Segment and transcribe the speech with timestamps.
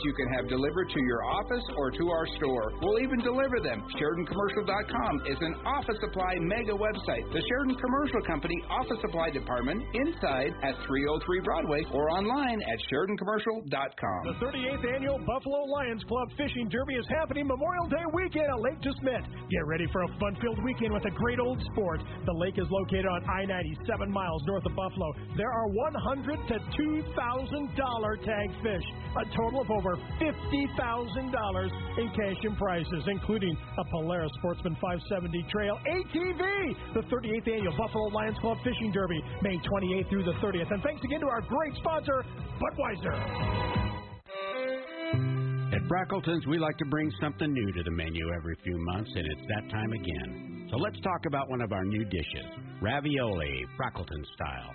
[0.00, 2.72] that you can have delivered to your office or to our store.
[2.80, 3.84] We'll even deliver them.
[4.00, 7.24] SheridanCommercial.com is an office supply mega website.
[7.32, 14.20] The Sheridan Commercial Company Office Supply Department inside at 303 Broadway or online at SheridanCommercial.com.
[14.24, 18.80] The 38th annual Buffalo Lions Club Fishing Derby is happening Memorial Day weekend at Lake
[18.80, 19.24] DeSmet.
[19.50, 22.00] Get ready for a fun-filled weekend with a great old sport.
[22.24, 25.12] The lake is located on I-97 miles north of Buffalo.
[25.36, 28.86] There are 100 to 2,000 dollar tag fish,
[29.16, 29.89] a total of over
[30.76, 36.94] thousand dollars in cash and prizes, including a Polaris Sportsman 570 Trail ATV.
[36.94, 40.70] The 38th annual Buffalo Lions Club Fishing Derby, May 28th through the 30th.
[40.72, 42.24] And thanks again to our great sponsor,
[42.60, 43.70] Budweiser.
[45.72, 49.24] At Frackleton's, we like to bring something new to the menu every few months, and
[49.24, 50.66] it's that time again.
[50.70, 52.46] So let's talk about one of our new dishes
[52.82, 54.72] ravioli, Frackleton style.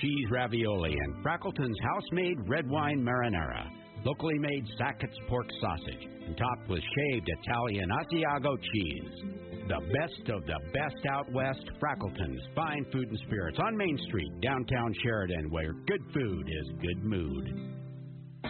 [0.00, 3.68] Cheese ravioli and Frackleton's house made red wine marinara,
[4.04, 9.40] locally made Sackett's pork sausage, and topped with shaved Italian Asiago cheese.
[9.68, 14.32] The best of the best out west, Frackleton's Fine Food and Spirits on Main Street,
[14.42, 17.79] downtown Sheridan, where good food is good mood.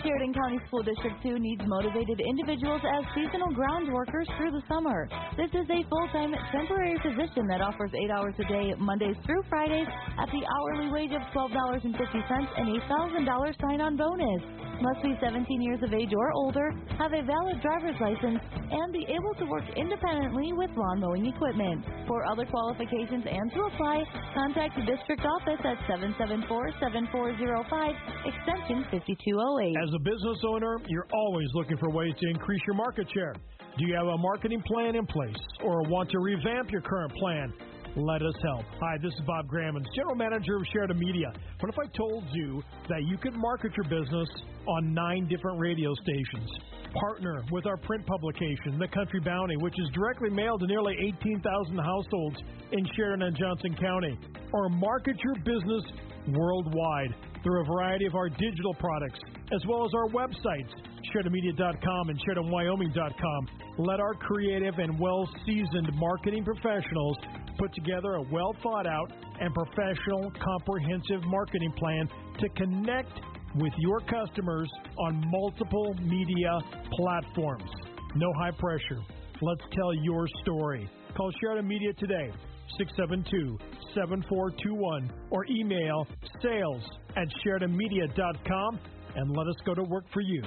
[0.03, 5.07] Sheridan County School District 2 needs motivated individuals as seasonal ground workers through the summer.
[5.37, 9.87] This is a full-time temporary position that offers 8 hours a day, Mondays through Fridays,
[10.17, 14.43] at the hourly wage of $12.50 and a $1,000 sign-on bonus.
[14.81, 18.41] Must be 17 years of age or older, have a valid driver's license,
[18.73, 21.85] and be able to work independently with lawn mowing equipment.
[22.09, 27.93] For other qualifications and to apply, contact the district office at 774-7405,
[28.25, 29.77] extension 5208.
[29.85, 33.35] As a business owner, you're always looking for ways to increase your market share.
[33.79, 37.53] Do you have a marketing plan in place or want to revamp your current plan?
[37.97, 38.65] Let us help.
[38.81, 41.33] Hi, this is Bob Grammons, General Manager of Sheridan Media.
[41.59, 44.29] What if I told you that you could market your business
[44.67, 46.49] on nine different radio stations?
[46.95, 51.79] Partner with our print publication, The Country Bounty, which is directly mailed to nearly 18,000
[51.79, 52.37] households
[52.71, 54.19] in Sheridan and Johnson County.
[54.53, 55.83] Or market your business
[56.29, 59.19] worldwide through a variety of our digital products,
[59.53, 60.71] as well as our websites,
[61.15, 63.49] SheridanMedia.com and SheridanWyoming.com.
[63.79, 67.17] Let our creative and well seasoned marketing professionals
[67.59, 72.09] put together a well thought out and professional, comprehensive marketing plan
[72.41, 73.13] to connect
[73.57, 76.59] with your customers on multiple media
[76.93, 77.71] platforms.
[78.15, 79.01] No high pressure.
[79.43, 80.89] Let's tell your story.
[81.17, 82.31] Call Sheridan Media today,
[82.79, 83.59] 672
[83.95, 86.07] 7421, or email
[86.43, 86.83] sales
[87.17, 88.81] at SheridanMedia.com
[89.17, 90.43] and let us go to work for you.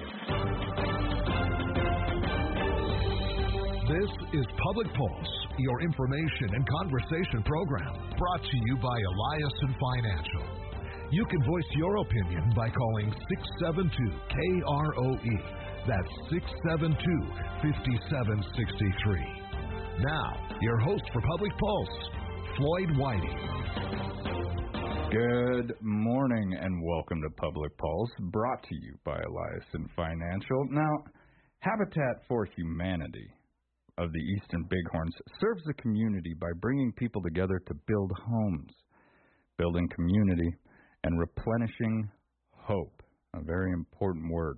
[3.83, 10.63] This is Public Pulse, your information and conversation program, brought to you by Eliason Financial.
[11.11, 13.13] You can voice your opinion by calling
[13.59, 15.37] 672 KROE.
[15.85, 16.95] That's 672
[17.61, 19.43] 5763.
[19.99, 22.22] Now, your host for Public Pulse,
[22.57, 23.37] Floyd Whiting.
[25.09, 30.67] Good morning and welcome to Public Pulse, brought to you by Eliason Financial.
[30.69, 30.91] Now,
[31.59, 33.27] Habitat for Humanity
[33.97, 38.71] of the Eastern Bighorns serves the community by bringing people together to build homes,
[39.57, 40.53] building community,
[41.05, 42.07] and replenishing
[42.51, 43.01] hope,
[43.33, 44.57] a very important word.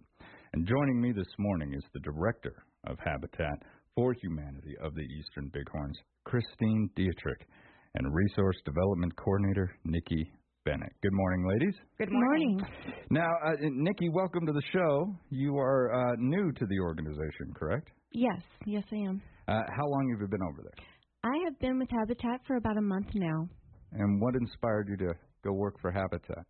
[0.52, 3.64] And joining me this morning is the director of Habitat
[3.96, 7.48] for Humanity of the Eastern Bighorns, Christine Dietrich,
[7.96, 10.32] and resource development coordinator, Nikki
[10.66, 10.92] Bennett.
[11.02, 11.76] Good morning, ladies.
[11.98, 12.60] Good morning.
[13.10, 15.16] Now, uh, Nikki, welcome to the show.
[15.30, 17.90] You are uh, new to the organization, correct?
[18.12, 19.22] Yes, yes, I am.
[19.48, 20.86] Uh, how long have you been over there?
[21.24, 23.48] I have been with Habitat for about a month now.
[23.94, 25.14] And what inspired you to
[25.44, 26.46] go work for Habitat?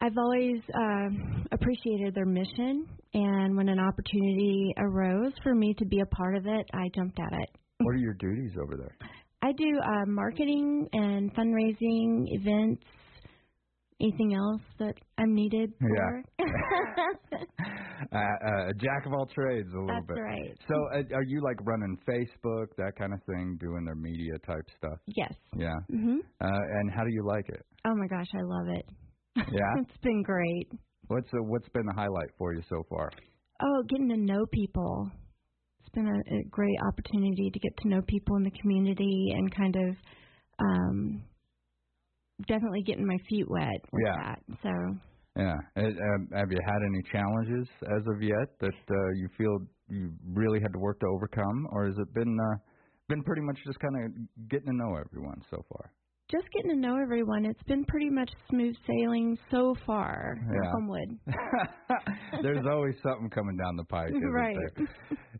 [0.00, 1.08] I've always uh,
[1.50, 6.46] appreciated their mission, and when an opportunity arose for me to be a part of
[6.46, 7.48] it, I jumped at it.
[7.78, 8.96] What are your duties over there?
[9.42, 12.82] I do uh, marketing and fundraising, events,
[14.00, 16.22] anything else that I'm needed for.
[16.40, 16.44] Yeah.
[18.12, 20.20] uh, uh, jack of all trades, a little That's bit.
[20.20, 20.58] right.
[20.68, 24.64] So, uh, are you like running Facebook, that kind of thing, doing their media type
[24.76, 24.98] stuff?
[25.06, 25.32] Yes.
[25.56, 25.74] Yeah.
[25.92, 26.18] Mhm.
[26.40, 26.46] Uh,
[26.80, 27.64] and how do you like it?
[27.86, 28.86] Oh my gosh, I love it.
[29.36, 29.42] Yeah.
[29.82, 30.68] it's been great.
[31.06, 33.08] what's uh, what's been the highlight for you so far?
[33.62, 35.10] Oh, getting to know people.
[35.88, 39.54] It's been a, a great opportunity to get to know people in the community and
[39.54, 39.96] kind of
[40.60, 41.24] um
[42.46, 44.16] definitely getting my feet wet with Yeah.
[44.16, 44.38] that.
[44.62, 44.70] So
[45.36, 45.56] Yeah.
[45.76, 49.58] Uh, um, have you had any challenges as of yet that uh, you feel
[49.88, 52.56] you really had to work to overcome, or has it been uh,
[53.08, 55.92] been pretty much just kind of getting to know everyone so far?
[56.30, 57.46] just getting to know everyone.
[57.46, 60.36] It's been pretty much smooth sailing so far.
[60.52, 60.70] Yeah.
[60.72, 61.18] Homewood.
[62.42, 64.56] There's always something coming down the pike, isn't Right.
[64.56, 64.72] there?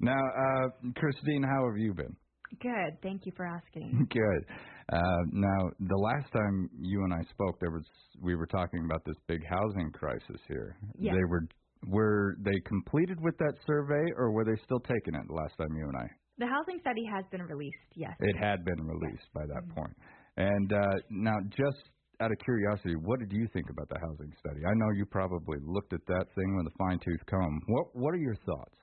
[0.01, 2.15] Now, uh, Christine, how have you been?
[2.61, 2.99] Good.
[3.03, 4.07] Thank you for asking.
[4.11, 4.45] Good.
[4.91, 7.85] Uh, now, the last time you and I spoke, there was
[8.23, 10.77] we were talking about this big housing crisis here.
[10.99, 11.15] Yes.
[11.15, 11.43] They were
[11.87, 15.69] were they completed with that survey, or were they still taking it the last time
[15.77, 16.09] you and I?
[16.39, 18.15] The housing study has been released, yes.
[18.21, 19.81] It had been released by that Mm-hmm.
[19.81, 19.97] point.
[20.37, 21.83] And uh, now, just
[22.21, 24.61] out of curiosity, what did you think about the housing study?
[24.65, 27.61] I know you probably looked at that thing with a fine tooth comb.
[27.67, 28.75] What What are your thoughts?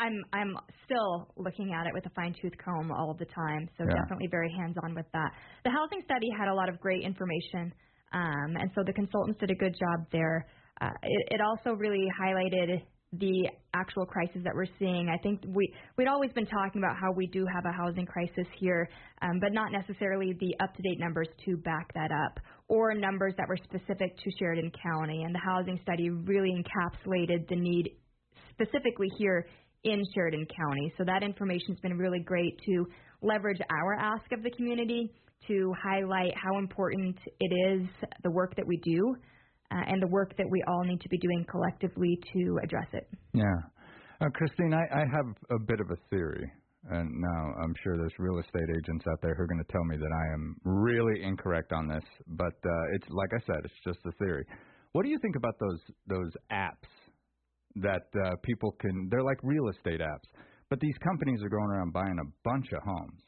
[0.00, 3.68] I'm I'm still looking at it with a fine tooth comb all of the time,
[3.76, 3.94] so Yeah.
[4.00, 5.30] definitely very hands on with that.
[5.64, 7.72] The housing study had a lot of great information,
[8.12, 10.46] um, and so the consultants did a good job there.
[10.80, 12.82] Uh, it, it also really highlighted
[13.12, 15.08] the actual crisis that we're seeing.
[15.10, 18.46] I think we we'd always been talking about how we do have a housing crisis
[18.58, 18.88] here,
[19.20, 23.34] um, but not necessarily the up to date numbers to back that up, or numbers
[23.36, 25.24] that were specific to Sheridan County.
[25.24, 27.90] And the housing study really encapsulated the need
[28.54, 29.46] specifically here
[29.84, 30.92] in Sheridan County.
[30.98, 32.86] So that information's been really great to
[33.22, 35.10] leverage our ask of the community
[35.48, 37.88] to highlight how important it is
[38.22, 39.16] the work that we do
[39.72, 43.08] uh, and the work that we all need to be doing collectively to address it.
[43.32, 43.44] Yeah.
[44.20, 46.50] Uh, Christine, I, I have a bit of a theory.
[46.88, 49.84] And now I'm sure there's real estate agents out there who are going to tell
[49.84, 53.74] me that I am really incorrect on this, but uh, it's like I said, it's
[53.84, 54.44] just a theory.
[54.92, 56.88] What do you think about those those apps
[57.76, 59.08] that uh, people can?
[59.10, 60.28] They're like real estate apps,
[60.68, 63.20] but these companies are going around buying a bunch of homes,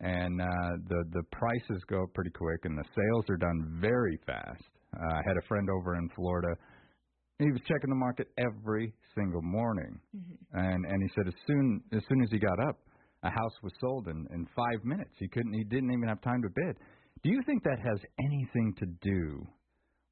[0.00, 4.18] and uh, the the prices go up pretty quick, and the sales are done very
[4.26, 4.64] fast.
[4.96, 6.54] Uh, I had a friend over in Florida
[7.38, 9.98] he was checking the market every single morning,
[10.52, 12.78] and and he said as soon as soon as he got up,
[13.22, 15.10] a house was sold in in five minutes.
[15.18, 15.52] He couldn't.
[15.52, 16.76] He didn't even have time to bid.
[17.22, 19.46] Do you think that has anything to do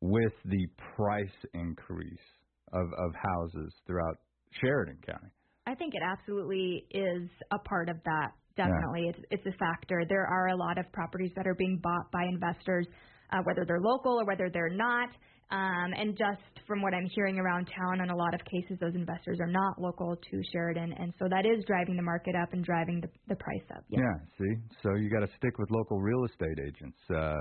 [0.00, 0.66] with the
[0.96, 2.26] price increase
[2.72, 4.16] of of houses throughout
[4.60, 5.28] Sheridan County?
[5.66, 8.32] I think it absolutely is a part of that.
[8.56, 10.02] Definitely, it's it's a factor.
[10.08, 12.86] There are a lot of properties that are being bought by investors,
[13.32, 15.08] uh, whether they're local or whether they're not.
[15.52, 18.94] Um, and just from what I'm hearing around town, in a lot of cases, those
[18.94, 22.64] investors are not local to Sheridan, and so that is driving the market up and
[22.64, 23.84] driving the, the price up.
[23.88, 24.00] Yes.
[24.00, 24.54] Yeah, see?
[24.82, 27.36] So you got to stick with local real estate agents uh,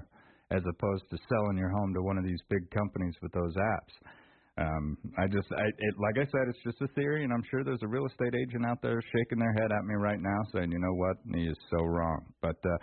[0.51, 3.93] as opposed to selling your home to one of these big companies with those apps.
[4.57, 7.63] Um, I just, I, it, like I said, it's just a theory, and I'm sure
[7.63, 10.71] there's a real estate agent out there shaking their head at me right now, saying,
[10.71, 11.18] "You know what?
[11.33, 12.77] He is so wrong." But uh,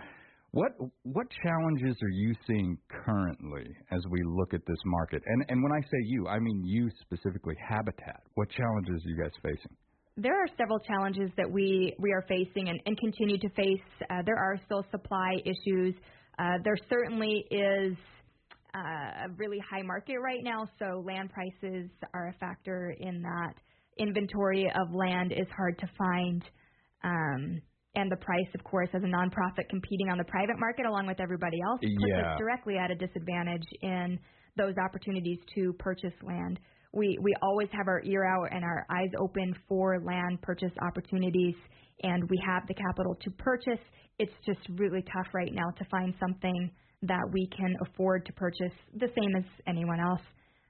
[0.52, 0.72] what
[1.02, 5.22] what challenges are you seeing currently as we look at this market?
[5.26, 8.22] And and when I say you, I mean you specifically, Habitat.
[8.34, 9.76] What challenges are you guys facing?
[10.16, 13.84] There are several challenges that we we are facing and, and continue to face.
[14.08, 15.94] Uh, there are still supply issues.
[16.38, 17.96] Uh, there certainly is
[18.74, 23.54] uh, a really high market right now, so land prices are a factor in that.
[23.98, 26.42] Inventory of land is hard to find.
[27.02, 27.62] Um,
[27.94, 31.18] and the price, of course, as a nonprofit competing on the private market along with
[31.20, 32.32] everybody else, puts Yeah.
[32.34, 34.18] us directly at a disadvantage in
[34.56, 36.60] those opportunities to purchase land.
[36.92, 41.54] We we always have our ear out and our eyes open for land purchase opportunities,
[42.02, 43.80] and we have the capital to purchase.
[44.18, 46.70] It's just really tough right now to find something
[47.02, 50.20] that we can afford to purchase the same as anyone else.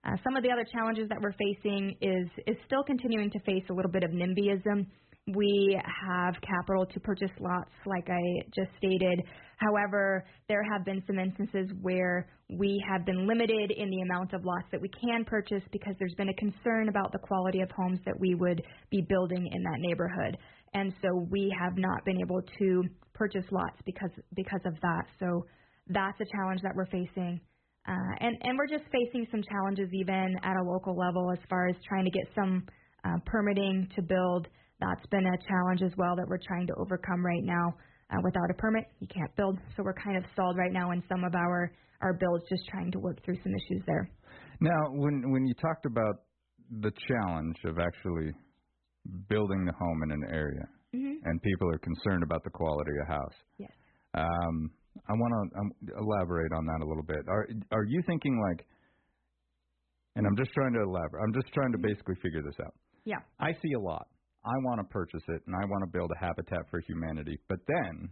[0.04, 3.64] Uh, some of the other challenges that we're facing is is still continuing to face
[3.70, 4.86] a little bit of NIMBYism.
[5.34, 8.20] We have capital to purchase lots, like I
[8.54, 9.20] just stated.
[9.58, 14.44] However, there have been some instances where we have been limited in the amount of
[14.44, 17.98] lots that we can purchase because there's been a concern about the quality of homes
[18.06, 20.38] that we would be building in that neighborhood.
[20.72, 25.04] And so we have not been able to purchase lots because because of that.
[25.18, 25.44] So
[25.88, 27.40] that's a challenge that we're facing.
[27.86, 31.68] Uh, and, and we're just facing some challenges even at a local level as far
[31.68, 32.66] as trying to get some
[33.04, 34.46] uh, permitting to build.
[34.80, 37.74] That's been a challenge as well that we're trying to overcome right now.
[38.10, 39.58] Uh, without a permit, you can't build.
[39.76, 42.90] So we're kind of stalled right now in some of our, our builds, just trying
[42.92, 44.10] to work through some issues there.
[44.60, 46.24] Now, when when you talked about
[46.80, 48.32] the challenge of actually
[49.28, 50.64] building the home in an area,
[50.94, 51.16] Mhm.
[51.22, 53.72] and people are concerned about the quality of house, Yes.
[54.14, 54.70] um,
[55.08, 57.22] I want to um, elaborate on that a little bit.
[57.28, 58.66] Are are you thinking like?
[60.16, 61.22] And I'm just trying to elaborate.
[61.22, 62.74] I'm just trying to basically figure this out.
[63.04, 63.22] Yeah.
[63.38, 64.08] I see a lot.
[64.44, 67.38] I want to purchase it, and I want to build a Habitat for Humanity.
[67.48, 68.08] But then,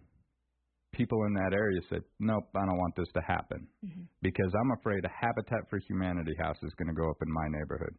[0.92, 4.02] people in that area said, "Nope, I don't want this to happen Mm-hmm.
[4.22, 7.46] because I'm afraid a Habitat for Humanity house is going to go up in my
[7.58, 7.94] neighborhood."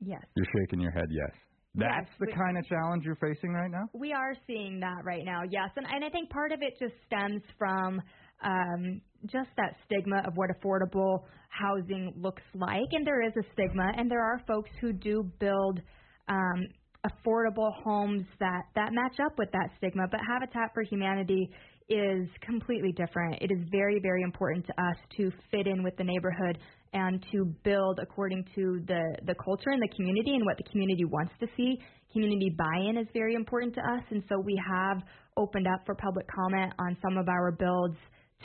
[0.00, 0.22] Yes.
[0.36, 1.34] You're shaking your head, yes.
[1.74, 3.84] That's Yes, the kind of challenge you're facing right now.
[3.92, 5.70] We are seeing that right now, yes.
[5.76, 8.02] And, and I think part of it just stems from
[8.42, 12.88] um, just that stigma of what affordable housing looks like.
[12.92, 15.80] And there is a stigma, and there are folks who do build
[16.28, 16.66] um,
[17.06, 20.06] affordable homes that, that match up with that stigma.
[20.10, 21.50] But Habitat for Humanity
[21.90, 23.36] is completely different.
[23.42, 26.58] It is very, very important to us to fit in with the neighborhood
[26.92, 31.04] and to build according to the, the culture and the community and what the community
[31.04, 31.78] wants to see.
[32.12, 35.02] Community buy in is very important to us, and so we have
[35.36, 37.96] opened up for public comment on some of our builds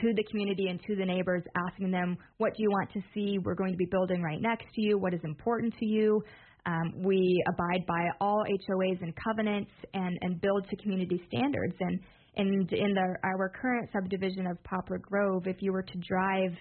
[0.01, 3.37] to the community and to the neighbors, asking them, What do you want to see?
[3.43, 4.97] We're going to be building right next to you.
[4.97, 6.21] What is important to you?
[6.67, 11.75] Um, we abide by all HOAs and covenants and, and build to community standards.
[11.79, 11.99] And,
[12.37, 16.51] and in the, our current subdivision of Poplar Grove, if you were to drive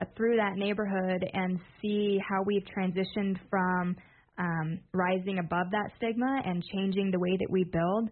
[0.00, 3.96] uh, through that neighborhood and see how we've transitioned from
[4.38, 8.08] um, rising above that stigma and changing the way that we build,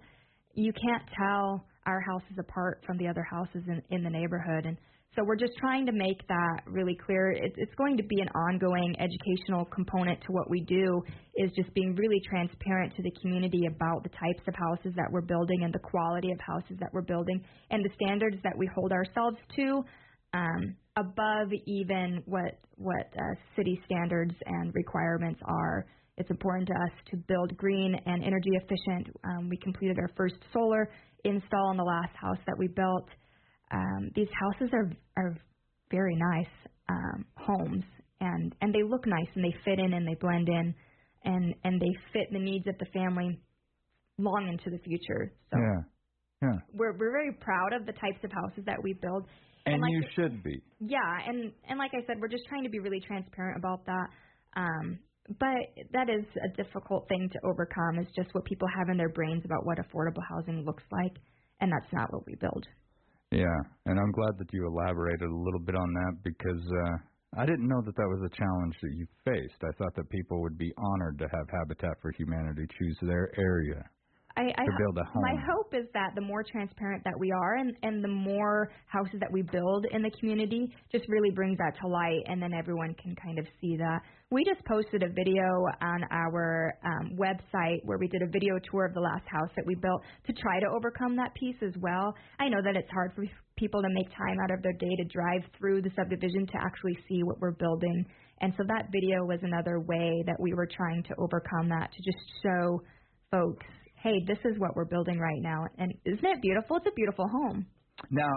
[0.54, 4.66] you can't tell our houses apart from the other houses in, in the neighborhood.
[4.66, 4.76] And
[5.16, 7.30] so we're just trying to make that really clear.
[7.30, 11.02] It, it's going to be an ongoing educational component to what we do
[11.36, 15.22] is just being really transparent to the community about the types of houses that we're
[15.22, 18.92] building and the quality of houses that we're building and the standards that we hold
[18.92, 19.82] ourselves to
[20.34, 25.86] um, above even what what uh, city standards and requirements are.
[26.18, 29.14] It's important to us to build green and energy efficient.
[29.24, 30.90] Um, we completed our first solar
[31.24, 33.08] install in the last house that we built.
[33.70, 35.36] Um, these houses are are
[35.90, 36.52] very nice
[36.88, 37.84] um, homes,
[38.20, 40.74] and and they look nice and they fit in and they blend in,
[41.24, 43.40] and and they fit the needs of the family
[44.18, 45.32] long into the future.
[45.50, 45.82] So yeah,
[46.42, 46.58] yeah.
[46.72, 49.26] We're we're very proud of the types of houses that we build.
[49.66, 50.62] And, and like, you should be.
[50.80, 54.06] Yeah, and and like I said, we're just trying to be really transparent about that.
[54.56, 54.98] Um,
[55.40, 55.58] but
[55.92, 57.98] that is a difficult thing to overcome.
[57.98, 61.16] Is just what people have in their brains about what affordable housing looks like,
[61.60, 62.64] and that's not what we build.
[63.32, 67.44] Yeah, and I'm glad that you elaborated a little bit on that because uh, I
[67.44, 69.60] didn't know that that was a challenge that you faced.
[69.62, 73.82] I thought that people would be honored to have Habitat for Humanity choose their area
[74.36, 75.22] I, I to build a home.
[75.22, 79.18] My hope is that the more transparent that we are, and and the more houses
[79.20, 82.94] that we build in the community, just really brings that to light, and then everyone
[83.02, 84.00] can kind of see that.
[84.30, 85.46] We just posted a video
[85.80, 89.64] on our um, website where we did a video tour of the last house that
[89.64, 92.14] we built to try to overcome that piece as well.
[92.38, 93.24] I know that it's hard for
[93.56, 96.98] people to make time out of their day to drive through the subdivision to actually
[97.08, 98.04] see what we're building.
[98.40, 102.02] And so that video was another way that we were trying to overcome that to
[102.02, 102.82] just show
[103.30, 103.64] folks
[104.06, 105.66] hey, this is what we're building right now.
[105.78, 106.76] And isn't it beautiful?
[106.76, 107.66] It's a beautiful home.
[108.10, 108.30] Now,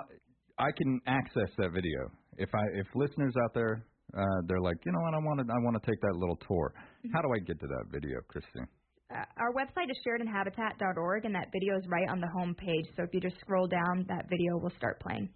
[0.58, 2.10] I can access that video.
[2.38, 3.86] If I if listeners out there
[4.18, 6.38] uh, they're like, you know what, I want to I want to take that little
[6.48, 6.74] tour.
[6.74, 7.14] Mm-hmm.
[7.14, 8.68] How do I get to that video, Christine?
[9.14, 12.86] Uh, our website is SheridanHabitat.org, and that video is right on the home page.
[12.96, 15.30] So if you just scroll down, that video will start playing.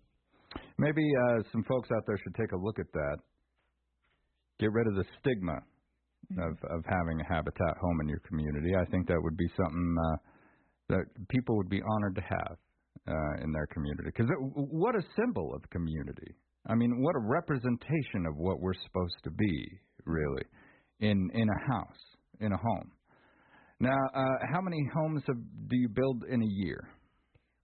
[0.78, 3.18] Maybe uh, some folks out there should take a look at that.
[4.60, 5.58] Get rid of the stigma
[6.40, 8.76] of of having a habitat home in your community.
[8.76, 10.18] I think that would be something uh,
[10.90, 12.58] that people would be honored to have
[13.08, 14.10] uh, in their community.
[14.16, 16.36] Because what a symbol of community.
[16.68, 20.44] I mean, what a representation of what we're supposed to be, really,
[21.00, 22.04] in in a house,
[22.40, 22.92] in a home.
[23.80, 25.36] Now, uh, how many homes have,
[25.68, 26.88] do you build in a year?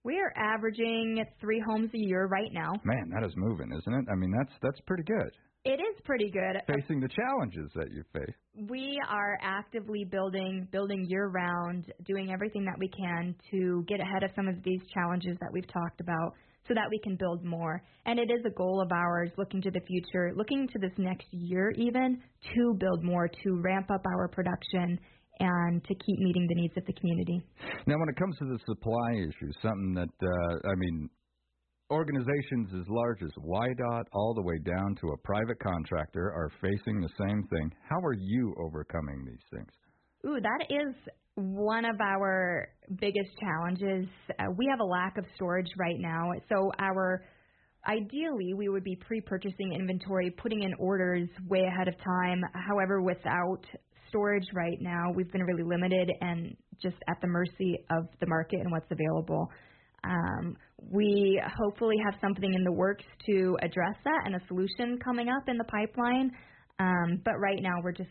[0.04, 2.72] We are averaging three homes a year right now.
[2.84, 4.04] Man, that is moving, isn't it?
[4.10, 5.30] I mean, that's that's pretty good.
[5.64, 6.62] It is pretty good.
[6.66, 8.34] Facing the challenges that you face.
[8.70, 14.22] We are actively building, building year round, doing everything that we can to get ahead
[14.22, 16.32] of some of these challenges that we've talked about
[16.66, 17.82] so that we can build more.
[18.06, 21.26] And it is a goal of ours looking to the future, looking to this next
[21.30, 22.22] year even
[22.54, 24.98] to build more, to ramp up our production
[25.40, 27.42] and to keep meeting the needs of the community.
[27.86, 31.10] Now, when it comes to the supply issue, something that, uh, I mean,
[31.90, 37.00] organizations as large as WYDOT all the way down to a private contractor are facing
[37.00, 37.72] the same thing.
[37.88, 39.70] How are you overcoming these things?
[40.26, 40.94] Ooh, that is
[41.34, 42.68] one of our
[43.00, 44.06] biggest challenges.
[44.38, 46.30] Uh, we have a lack of storage right now.
[46.48, 47.24] So our
[47.88, 52.42] ideally we would be pre-purchasing inventory, putting in orders way ahead of time.
[52.68, 53.64] However, without
[54.08, 58.60] storage right now, we've been really limited and just at the mercy of the market
[58.60, 59.48] and what's available.
[60.04, 65.28] Um, we hopefully have something in the works to address that and a solution coming
[65.28, 66.30] up in the pipeline.
[66.78, 68.10] Um, but right now, we're just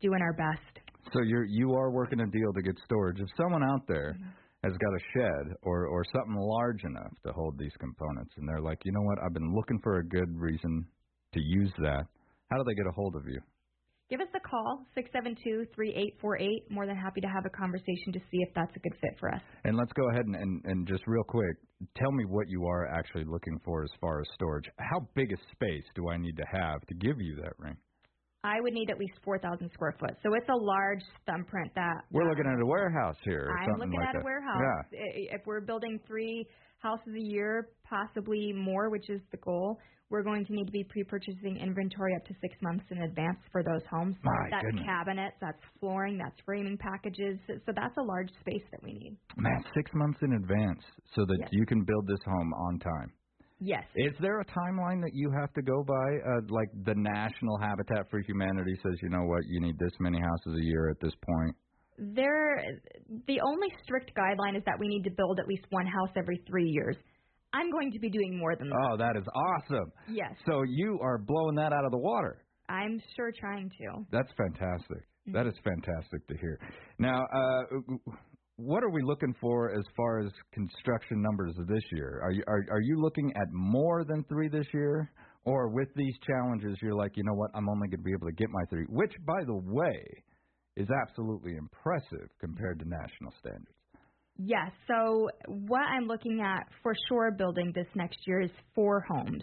[0.00, 0.84] doing our best.
[1.12, 3.20] So you're you are working a deal to get storage.
[3.20, 4.30] If someone out there mm-hmm.
[4.62, 8.62] has got a shed or or something large enough to hold these components, and they're
[8.62, 10.86] like, you know what, I've been looking for a good reason
[11.34, 12.06] to use that.
[12.50, 13.40] How do they get a hold of you?
[14.10, 16.70] Give us a call, 672-3848.
[16.70, 19.32] More than happy to have a conversation to see if that's a good fit for
[19.32, 19.40] us.
[19.64, 21.56] And let's go ahead and, and, and just real quick,
[21.96, 24.64] tell me what you are actually looking for as far as storage.
[24.78, 27.76] How big a space do I need to have to give you that ring?
[28.44, 30.10] I would need at least 4,000 square foot.
[30.22, 32.04] So it's a large thumbprint that.
[32.12, 33.48] We're looking at a warehouse here.
[33.58, 34.20] I'm looking like at that.
[34.20, 34.84] a warehouse.
[34.92, 35.34] Yeah.
[35.34, 36.46] If we're building three
[36.78, 39.78] houses a year, possibly more, which is the goal,
[40.10, 43.62] we're going to need to be pre-purchasing inventory up to six months in advance for
[43.62, 44.14] those homes.
[44.22, 44.84] My that's goodness.
[44.86, 47.38] cabinets, that's flooring, that's framing packages.
[47.46, 49.16] So that's a large space that we need.
[49.36, 50.82] Man, six months in advance
[51.14, 51.48] so that Yes.
[51.52, 53.12] you can build this home on time.
[53.60, 53.84] Yes.
[53.96, 55.94] Is there a timeline that you have to go by?
[56.30, 60.18] Uh, like the National Habitat for Humanity says, you know what, you need this many
[60.20, 61.56] houses a year at this point.
[61.96, 62.56] There,
[63.28, 66.42] the only strict guideline is that we need to build at least one house every
[66.48, 66.96] three years.
[67.54, 68.88] I'm going to be doing more than that.
[68.90, 69.92] Oh, that is awesome.
[70.08, 72.44] Yes, So you are blowing that out of the water.
[72.68, 74.04] I'm sure trying to.
[74.10, 75.04] That's fantastic.
[75.32, 76.58] That is fantastic to hear.
[76.98, 77.62] Now, uh,
[78.56, 82.20] what are we looking for as far as construction numbers this year?
[82.22, 85.10] Are you are are you looking at more than three this year,
[85.44, 88.28] or with these challenges, you're like, you know what, I'm only going to be able
[88.28, 90.00] to get my three, which, by the way,
[90.76, 93.78] is absolutely impressive compared to national standards.
[94.36, 94.70] Yes.
[94.88, 99.42] So what I'm looking at for sure building this next year is four homes.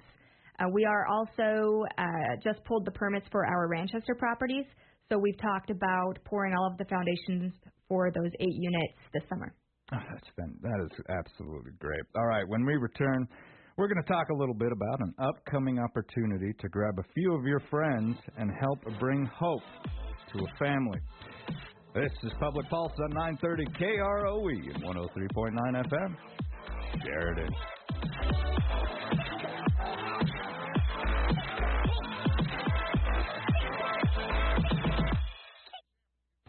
[0.60, 2.04] Uh, we are also uh,
[2.44, 4.66] just pulled the permits for our Manchester properties.
[5.10, 7.54] So we've talked about pouring all of the foundations
[7.88, 9.54] for those eight units this summer.
[9.94, 12.02] Oh, that's been, that is absolutely great.
[12.16, 13.28] All right, when we return,
[13.78, 17.34] we're going to talk a little bit about an upcoming opportunity to grab a few
[17.34, 19.64] of your friends and help bring hope
[20.32, 21.00] to a family.
[21.94, 26.16] This is Public Pulse on 930 KROE and 103.9 FM.
[27.04, 27.50] Sheridan.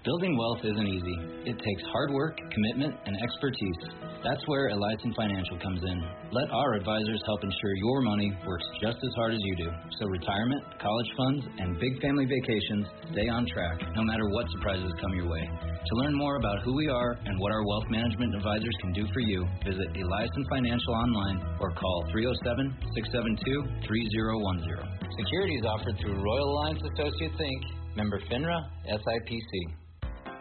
[0.03, 1.15] Building wealth isn't easy.
[1.47, 3.87] It takes hard work, commitment, and expertise.
[4.27, 6.03] That's where Eliason Financial comes in.
[6.35, 9.71] Let our advisors help ensure your money works just as hard as you do.
[10.01, 14.91] So retirement, college funds, and big family vacations stay on track no matter what surprises
[15.01, 15.47] come your way.
[15.47, 19.07] To learn more about who we are and what our wealth management advisors can do
[19.15, 24.83] for you, visit Eliason Financial online or call 307-672-3010.
[25.15, 27.63] Securities offered through Royal Alliance Associates Inc.,
[27.95, 29.79] member FINRA, SIPC.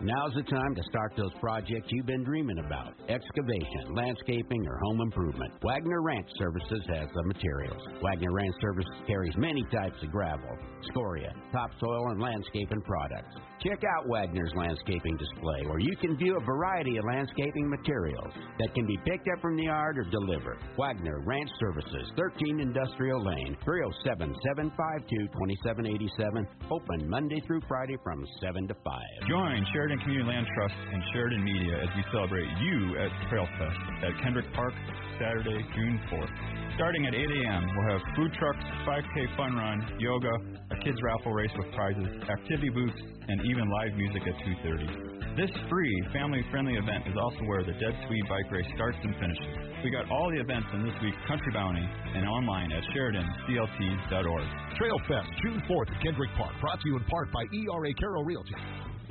[0.03, 4.99] Now's the time to start those projects you've been dreaming about excavation, landscaping, or home
[4.99, 5.53] improvement.
[5.61, 7.79] Wagner Ranch Services has the materials.
[8.01, 10.57] Wagner Ranch Services carries many types of gravel,
[10.89, 13.35] scoria, topsoil, and landscaping products.
[13.61, 18.73] Check out Wagner's landscaping display where you can view a variety of landscaping materials that
[18.73, 20.57] can be picked up from the yard or delivered.
[20.79, 26.47] Wagner Ranch Services, 13 Industrial Lane, 307 752 2787.
[26.73, 29.29] Open Monday through Friday from 7 to 5.
[29.29, 33.77] Join Sheridan Community Land Trust and Sheridan Media as we celebrate you at Trail Fest
[34.09, 34.73] at Kendrick Park
[35.21, 36.33] Saturday, June 4th.
[36.81, 40.33] Starting at 8 a.m., we'll have food trucks, 5K fun run, yoga,
[40.73, 42.97] a kids raffle race with prizes, activity booths,
[43.29, 44.33] and even live music at
[44.65, 45.37] 2.30.
[45.37, 49.53] This free, family-friendly event is also where the Dead Swede Bike Race starts and finishes.
[49.85, 54.47] We got all the events in this week's Country Bounty and online at SheridanCLT.org.
[54.81, 58.25] Trail Fest, June 4th at Kendrick Park, brought to you in part by ERA Carroll
[58.25, 58.57] Realty.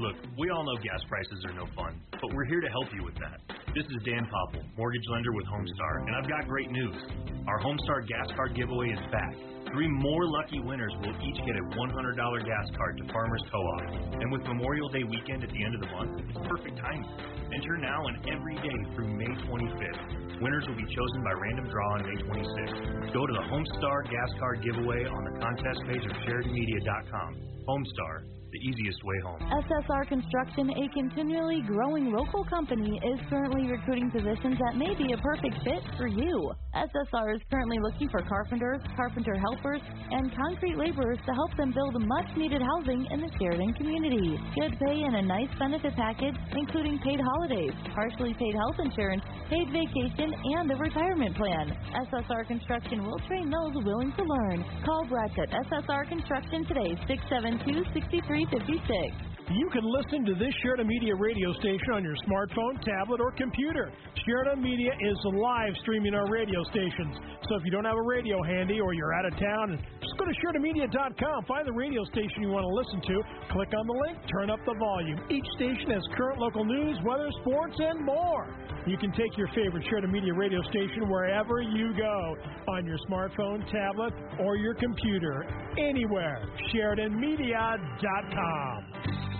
[0.01, 3.05] Look, we all know gas prices are no fun, but we're here to help you
[3.05, 3.37] with that.
[3.77, 6.97] This is Dan Popple, mortgage lender with Homestar, and I've got great news.
[7.45, 9.37] Our Homestar gas card giveaway is back.
[9.69, 14.17] Three more lucky winners will each get a $100 gas card to Farmers Co-op.
[14.25, 17.05] And with Memorial Day weekend at the end of the month, it's perfect timing.
[17.53, 20.41] Enter now and every day through May 25th.
[20.41, 23.13] Winners will be chosen by random draw on May 26th.
[23.13, 27.37] Go to the Homestar gas card giveaway on the contest page of SheridanMedia.com.
[27.69, 29.39] Homestar, the easiest way home.
[29.41, 35.19] SSR Construction, a continually growing local company, is currently recruiting positions that may be a
[35.19, 36.51] perfect fit for you.
[36.75, 41.95] SSR is currently looking for carpenters, carpenter helpers, and concrete laborers to help them build
[41.99, 44.39] much needed housing in the Sheridan community.
[44.59, 49.69] Good pay and a nice benefit package, including paid holidays, partially paid health insurance, paid
[49.75, 51.77] vacation, and a retirement plan.
[52.07, 54.65] SSR Construction will train those willing to learn.
[54.87, 59.30] Call Brett at SSR Construction today, 672 6356.
[59.51, 63.91] You can listen to this Sheridan Media radio station on your smartphone, tablet, or computer.
[64.25, 67.19] Sheridan Media is live streaming our radio stations.
[67.49, 70.25] So if you don't have a radio handy or you're out of town, just go
[70.25, 74.19] to SheridanMedia.com, find the radio station you want to listen to, click on the link,
[74.31, 75.19] turn up the volume.
[75.29, 78.55] Each station has current local news, weather, sports, and more.
[78.87, 82.37] You can take your favorite Sheridan Media radio station wherever you go
[82.69, 85.45] on your smartphone, tablet, or your computer,
[85.77, 86.47] anywhere.
[86.73, 89.40] SheridanMedia.com.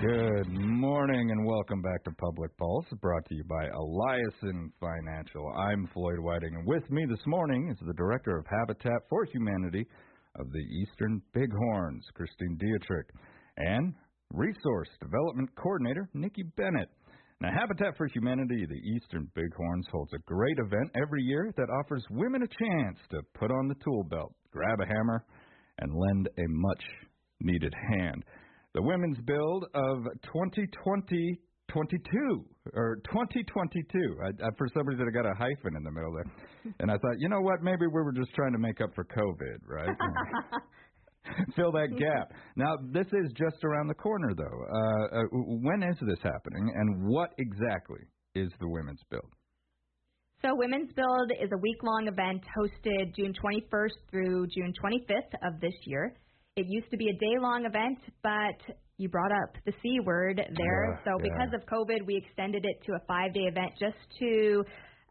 [0.00, 5.46] Good morning and welcome back to Public Pulse, brought to you by Eliason Financial.
[5.54, 9.84] I'm Floyd Whiting, and with me this morning is the Director of Habitat for Humanity
[10.36, 13.08] of the Eastern Bighorns, Christine Dietrich,
[13.58, 13.92] and
[14.32, 16.88] Resource Development Coordinator, Nikki Bennett.
[17.42, 22.06] Now, Habitat for Humanity, the Eastern Bighorns, holds a great event every year that offers
[22.10, 25.26] women a chance to put on the tool belt, grab a hammer,
[25.78, 26.84] and lend a much
[27.42, 28.24] needed hand.
[28.74, 34.16] The women's build of 2020 22 or 2022.
[34.24, 36.94] I, I, for some reason, I got a hyphen in the middle there, and I
[36.94, 37.62] thought, you know what?
[37.62, 39.96] Maybe we were just trying to make up for COVID, right?
[41.56, 42.32] Fill that gap.
[42.56, 44.44] Now, this is just around the corner, though.
[44.44, 45.22] Uh, uh,
[45.62, 48.00] when is this happening, and what exactly
[48.34, 49.30] is the Women's Build?
[50.42, 55.60] So, Women's Build is a week long event hosted June 21st through June 25th of
[55.60, 56.16] this year.
[56.60, 60.36] It used to be a day long event, but you brought up the C word
[60.36, 61.00] there.
[61.06, 61.56] So because yeah.
[61.56, 64.62] of COVID, we extended it to a five day event just to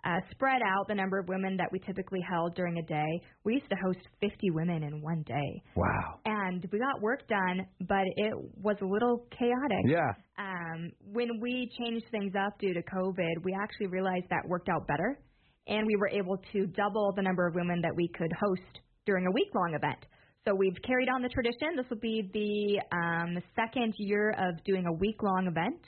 [0.06, 3.22] uh, spread out the number of women that we typically held during a day.
[3.46, 5.64] We used to host 50 women in one day.
[5.76, 6.20] Wow.
[6.24, 9.86] And we got work done, but it was a little chaotic.
[9.88, 10.12] Yeah.
[10.38, 14.86] Um, when we changed things up due to COVID, we actually realized that worked out
[14.88, 15.20] better.
[15.66, 19.26] And we were able to double the number of women that we could host during
[19.26, 20.06] a week long event.
[20.46, 21.76] So we've carried on the tradition.
[21.76, 25.82] This will be the um, second year of doing a week long event,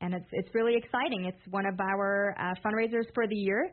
[0.00, 1.24] and it's it's really exciting.
[1.24, 3.72] It's one of our uh, fundraisers for the year,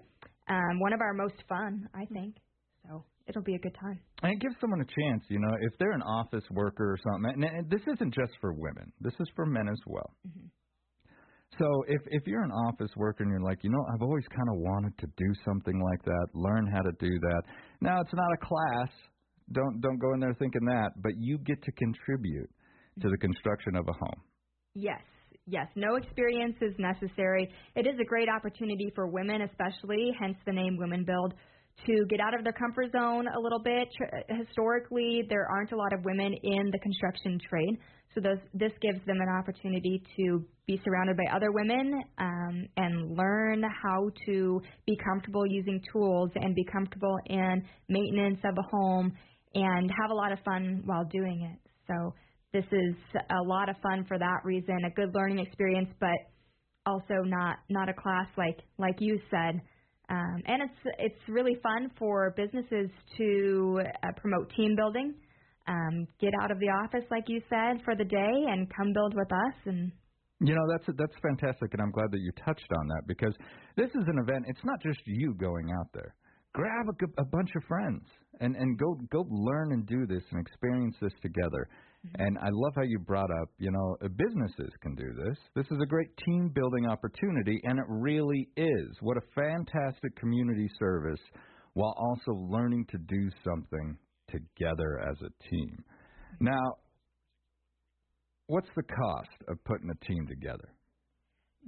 [0.49, 2.35] um, one of our most fun, I think.
[2.83, 3.99] So it'll be a good time.
[4.23, 7.43] And it gives someone a chance, you know, if they're an office worker or something.
[7.43, 10.09] And this isn't just for women; this is for men as well.
[10.27, 10.47] Mm-hmm.
[11.59, 14.49] So if if you're an office worker and you're like, you know, I've always kind
[14.49, 17.41] of wanted to do something like that, learn how to do that.
[17.79, 18.89] Now it's not a class,
[19.51, 22.49] don't don't go in there thinking that, but you get to contribute
[23.01, 24.21] to the construction of a home.
[24.73, 25.01] Yes.
[25.47, 27.47] Yes, no experience is necessary.
[27.75, 31.35] It is a great opportunity for women, especially, hence the name Women Build,
[31.85, 33.87] to get out of their comfort zone a little bit.
[34.27, 37.77] Historically, there aren't a lot of women in the construction trade,
[38.15, 43.15] so this, this gives them an opportunity to be surrounded by other women um, and
[43.15, 49.11] learn how to be comfortable using tools and be comfortable in maintenance of a home
[49.55, 51.59] and have a lot of fun while doing it.
[51.87, 52.13] So
[52.53, 52.95] this is
[53.29, 56.15] a lot of fun for that reason, a good learning experience, but
[56.85, 59.61] also not not a class like like you said.
[60.07, 65.15] Um, and it's it's really fun for businesses to uh, promote team building,
[65.67, 69.15] um, get out of the office like you said for the day, and come build
[69.15, 69.55] with us.
[69.65, 69.91] And
[70.41, 73.33] you know that's that's fantastic, and I'm glad that you touched on that because
[73.75, 74.45] this is an event.
[74.47, 76.13] It's not just you going out there
[76.55, 78.03] grab a, a bunch of friends
[78.39, 81.67] and and go go learn and do this and experience this together.
[82.07, 82.21] Mm-hmm.
[82.21, 85.37] And I love how you brought up, you know, uh, businesses can do this.
[85.55, 88.97] This is a great team building opportunity, and it really is.
[89.01, 91.21] What a fantastic community service
[91.73, 93.97] while also learning to do something
[94.29, 95.83] together as a team.
[96.39, 96.63] Now,
[98.47, 100.74] what's the cost of putting a team together?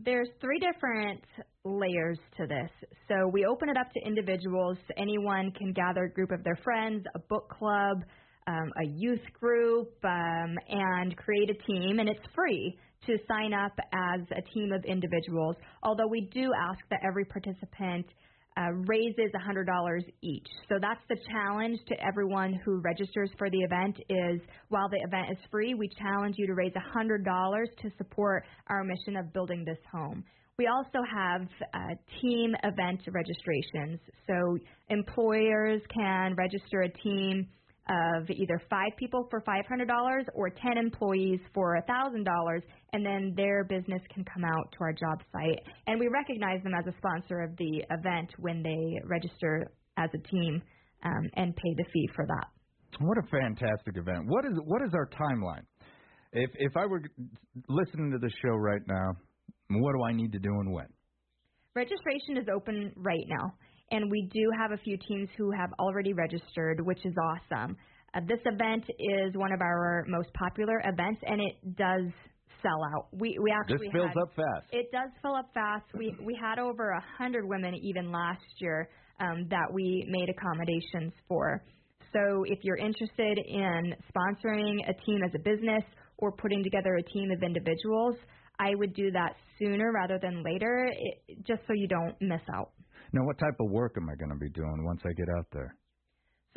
[0.03, 1.21] There's three different
[1.65, 2.69] layers to this.
[3.07, 4.77] So we open it up to individuals.
[4.95, 8.03] Anyone can gather a group of their friends, a book club,
[8.45, 11.99] um, a youth group, um, and create a team.
[11.99, 15.55] And it's free to sign up as a team of individuals.
[15.81, 18.05] Although we do ask that every participant
[18.57, 20.47] uh, raises $100 each.
[20.67, 25.27] So that's the challenge to everyone who registers for the event is while the event
[25.31, 27.23] is free, we challenge you to raise $100
[27.81, 30.23] to support our mission of building this home.
[30.57, 31.41] We also have
[31.71, 31.77] uh,
[32.19, 33.99] team event registrations.
[34.25, 34.57] So
[34.89, 37.47] employers can register a team
[37.89, 42.61] of either five people for $500 or 10 employees for $1,000,
[42.93, 45.59] and then their business can come out to our job site.
[45.87, 50.27] And we recognize them as a sponsor of the event when they register as a
[50.29, 50.61] team
[51.03, 52.47] um, and pay the fee for that.
[52.99, 54.27] What a fantastic event!
[54.27, 55.63] What is what is our timeline?
[56.31, 57.01] If if I were
[57.67, 59.11] listening to the show right now,
[59.69, 60.87] what do I need to do and when?
[61.75, 63.53] Registration is open right now
[63.91, 67.77] and we do have a few teams who have already registered, which is awesome.
[68.13, 72.11] Uh, this event is one of our most popular events, and it does
[72.61, 73.07] sell out.
[73.11, 74.67] We we actually this fills had, up fast.
[74.71, 75.85] It does fill up fast.
[75.95, 81.13] We we had over a hundred women even last year um, that we made accommodations
[81.27, 81.63] for.
[82.13, 85.83] So if you're interested in sponsoring a team as a business
[86.17, 88.15] or putting together a team of individuals,
[88.59, 92.71] I would do that sooner rather than later, it, just so you don't miss out.
[93.13, 95.47] Now, what type of work am I going to be doing once I get out
[95.51, 95.75] there?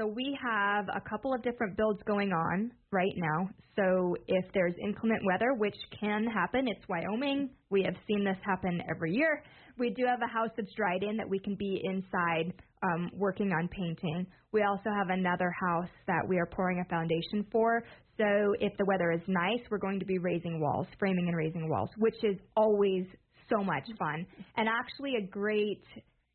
[0.01, 3.51] So we have a couple of different builds going on right now.
[3.77, 7.51] So if there's inclement weather, which can happen, it's Wyoming.
[7.69, 9.43] We have seen this happen every year.
[9.79, 13.53] We do have a house that's dried in that we can be inside um, working
[13.53, 14.27] on painting.
[14.53, 17.85] We also have another house that we are pouring a foundation for.
[18.17, 21.69] So if the weather is nice, we're going to be raising walls, framing and raising
[21.69, 23.05] walls, which is always
[23.51, 25.83] so much fun and actually a great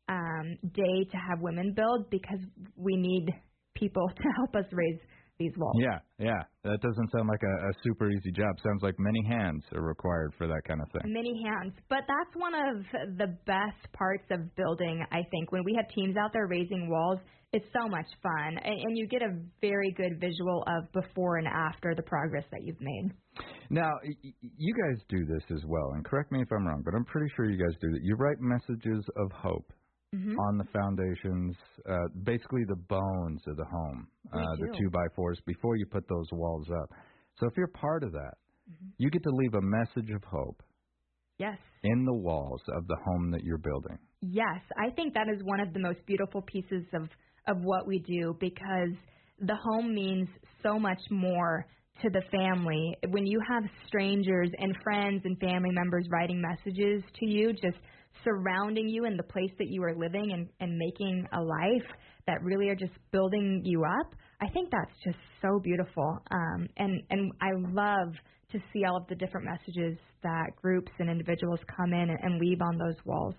[0.08, 2.40] um, day to have women build because
[2.76, 3.26] we need
[3.74, 5.00] people to help us raise
[5.38, 5.76] these walls.
[5.78, 6.42] Yeah, yeah.
[6.64, 8.56] That doesn't sound like a, a super easy job.
[8.64, 11.12] Sounds like many hands are required for that kind of thing.
[11.12, 11.74] Many hands.
[11.88, 15.52] But that's one of the best parts of building, I think.
[15.52, 17.18] When we have teams out there raising walls,
[17.52, 18.58] it's so much fun.
[18.64, 22.60] And, and you get a very good visual of before and after the progress that
[22.64, 23.12] you've made.
[23.68, 26.94] Now, y- you guys do this as well, and correct me if I'm wrong, but
[26.94, 28.00] I'm pretty sure you guys do that.
[28.02, 29.70] You write messages of hope
[30.14, 30.36] Mm-hmm.
[30.38, 31.56] on the foundations,
[31.88, 36.08] uh, basically the bones of the home, uh, the two by fours, before you put
[36.08, 36.90] those walls up.
[37.40, 38.34] So if you're part of that,
[38.70, 38.88] Mm-hmm.
[38.98, 40.62] you get to leave a message of hope
[41.38, 41.58] Yes.
[41.84, 43.98] in the walls of the home that you're building.
[44.22, 47.08] Yes, I think that is one of the most beautiful pieces of
[47.48, 48.90] of what we do because
[49.40, 50.28] the home means
[50.64, 51.64] so much more
[52.02, 52.96] to the family.
[53.10, 57.78] When you have strangers and friends and family members writing messages to you, just
[58.24, 61.88] surrounding you in the place that you are living and, and making a life
[62.26, 66.18] that really are just building you up, I think that's just so beautiful.
[66.30, 68.14] Um, and and I love
[68.52, 72.40] to see all of the different messages that groups and individuals come in and, and
[72.40, 73.34] leave on those walls.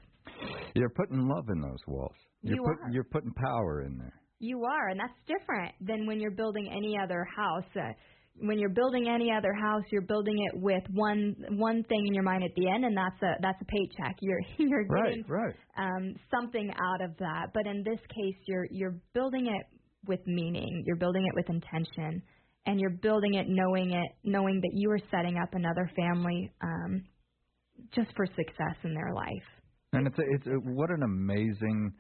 [0.76, 2.16] You're putting love in those walls.
[2.42, 2.92] You're, You put, are.
[2.92, 4.14] you're putting power in there.
[4.40, 7.64] You are, and that's different than when you're building any other house.
[7.76, 7.94] Uh,
[8.40, 12.24] when you're building any other house, you're building it with one one thing in your
[12.24, 14.18] mind at the end, and that's a that's a paycheck.
[14.22, 15.56] You're you're Right, getting right.
[15.78, 17.48] um, something out of that.
[17.54, 19.66] But in this case, you're you're building it
[20.08, 20.84] with meaning.
[20.86, 22.22] You're building it with intention,
[22.66, 27.04] and you're building it knowing it knowing that you are setting up another family um,
[27.96, 29.48] just for success in their life.
[29.94, 31.94] And it's a, it's a, what an amazing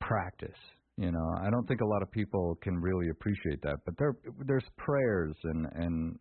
[0.00, 0.58] practice.
[0.96, 3.78] You know, I don't think a lot of people can really appreciate that.
[3.84, 4.14] But there,
[4.46, 6.18] there's prayers and and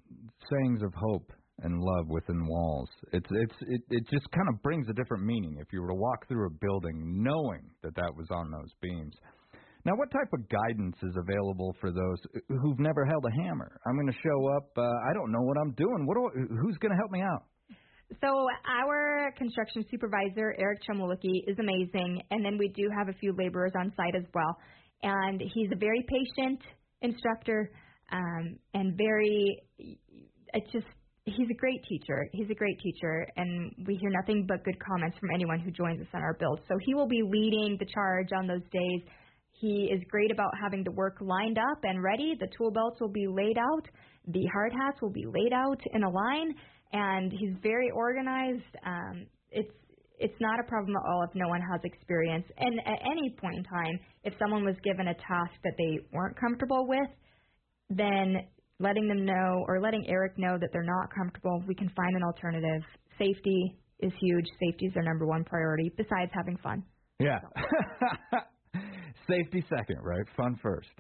[0.49, 1.31] sayings of hope
[1.61, 2.89] and love within walls.
[3.11, 5.95] It's it's it it just kind of brings a different meaning if you were to
[5.95, 9.13] walk through a building knowing that that was on those beams.
[9.85, 13.79] Now, what type of guidance is available for those who've never held a hammer?
[13.85, 14.71] I'm going to show up.
[14.77, 16.05] Uh, I don't know what I'm doing.
[16.07, 16.31] What do I,
[16.61, 17.43] who's going to help me out?
[18.21, 23.33] So our construction supervisor, Eric Chomoliki, is amazing, and then we do have a few
[23.37, 24.57] laborers on site as well.
[25.03, 26.61] And he's a very patient
[27.01, 27.71] instructor,
[28.11, 30.85] um, and very, it's just,
[31.25, 32.27] he's a great teacher.
[32.33, 36.01] He's a great teacher, and we hear nothing but good comments from anyone who joins
[36.01, 36.59] us on our build.
[36.67, 39.01] So he will be leading the charge on those days.
[39.51, 42.35] He is great about having the work lined up and ready.
[42.39, 43.87] The tool belts will be laid out.
[44.27, 46.55] The hard hats will be laid out in a line,
[46.93, 48.75] and he's very organized.
[48.85, 49.71] Um, it's
[50.19, 52.45] it's not a problem at all if no one has experience.
[52.57, 56.39] And at any point in time, if someone was given a task that they weren't
[56.39, 57.09] comfortable with,
[57.89, 58.47] then
[58.79, 62.23] letting them know or letting Eric know that they're not comfortable, we can find an
[62.23, 62.83] alternative.
[63.17, 64.45] Safety is huge.
[64.63, 66.83] Safety is their number one priority, besides having fun.
[67.19, 67.39] Yeah.
[69.27, 70.25] Safety second, right?
[70.35, 70.89] Fun first.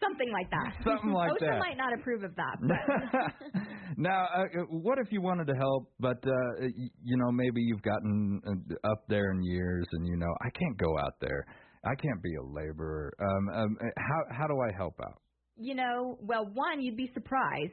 [0.00, 0.74] Something like that.
[0.84, 1.58] Something like OSHA that.
[1.58, 3.62] might not approve of that, but
[3.96, 8.40] now, uh, what if you wanted to help, but uh, you know maybe you've gotten
[8.46, 11.46] uh, up there in years, and you know I can't go out there.
[11.84, 13.12] I can't be a laborer.
[13.20, 15.22] Um, um, how how do I help out?
[15.56, 17.72] you know, well, one, you'd be surprised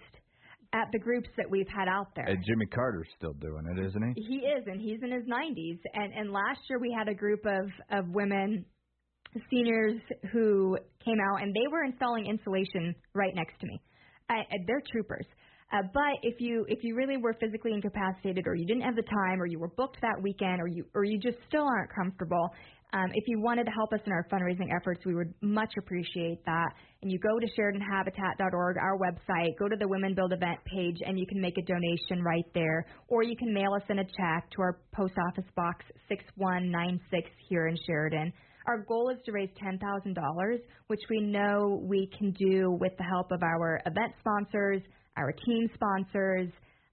[0.73, 2.25] at the groups that we've had out there.
[2.25, 4.21] Uh, Jimmy Carter's still doing it, isn't he?
[4.21, 5.80] He is, and he's in his 90s.
[5.93, 8.65] And and last year we had a group of of women,
[9.49, 13.81] seniors who came out, and they were installing insulation right next to me.
[14.29, 15.25] I, they're troopers.
[15.71, 19.03] Uh, but if you if you really were physically incapacitated, or you didn't have the
[19.03, 22.49] time, or you were booked that weekend, or you or you just still aren't comfortable,
[22.91, 26.43] um, if you wanted to help us in our fundraising efforts, we would much appreciate
[26.45, 26.69] that.
[27.03, 31.19] And you go to SheridanHabitat.org, our website, go to the Women Build event page, and
[31.19, 32.87] you can make a donation right there.
[33.07, 37.67] Or you can mail us in a check to our post office box 6196 here
[37.67, 38.33] in Sheridan.
[38.69, 40.15] Our goal is to raise $10,000,
[40.88, 44.84] which we know we can do with the help of our event sponsors,
[45.17, 46.49] our team sponsors,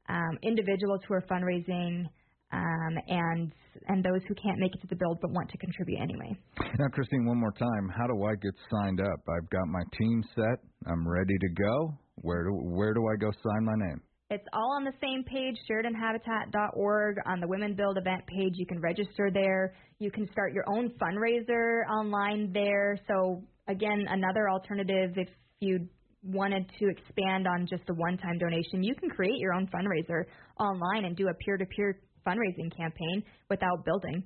[0.09, 2.07] um, individuals who are fundraising,
[2.53, 3.53] um, and
[3.89, 6.33] and those who can't make it to the build but want to contribute anyway.
[6.79, 7.91] Now, Christine, one more time.
[7.95, 9.21] How do I get signed up?
[9.29, 10.59] I've got my team set.
[10.87, 11.99] I'm ready to go.
[12.23, 14.01] Where do where do I go sign my name?
[14.29, 17.17] It's all on the same page, SheridanHabitat.org.
[17.27, 19.75] On the Women Build event page, you can register there.
[20.01, 22.99] You can start your own fundraiser online there.
[23.07, 25.29] So, again, another alternative if
[25.61, 25.87] you
[26.25, 30.25] wanted to expand on just a one time donation, you can create your own fundraiser
[30.59, 34.25] online and do a peer to peer fundraising campaign without building.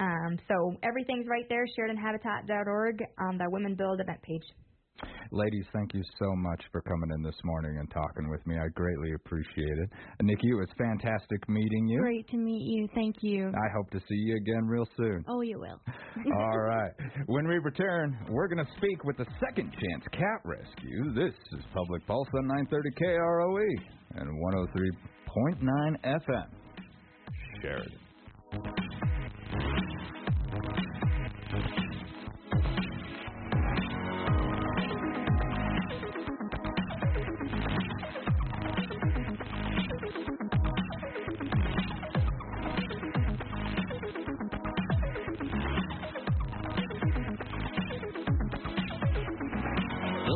[0.00, 4.42] Um, so everything's right there, SheridanHabitat.org on the Women Build event page.
[5.34, 8.58] Ladies, thank you so much for coming in this morning and talking with me.
[8.58, 9.88] I greatly appreciate it.
[10.18, 12.00] And Nikki, it was fantastic meeting you.
[12.00, 12.86] Great to meet you.
[12.94, 13.48] Thank you.
[13.48, 15.24] I hope to see you again real soon.
[15.26, 15.80] Oh, you will.
[16.36, 16.92] All right.
[17.26, 21.14] When we return, we're going to speak with the Second Chance Cat Rescue.
[21.14, 23.68] This is Public Pulse on 930 KROE
[24.16, 24.28] and
[25.48, 26.48] 103.9 FM.
[27.62, 27.98] Sheridan.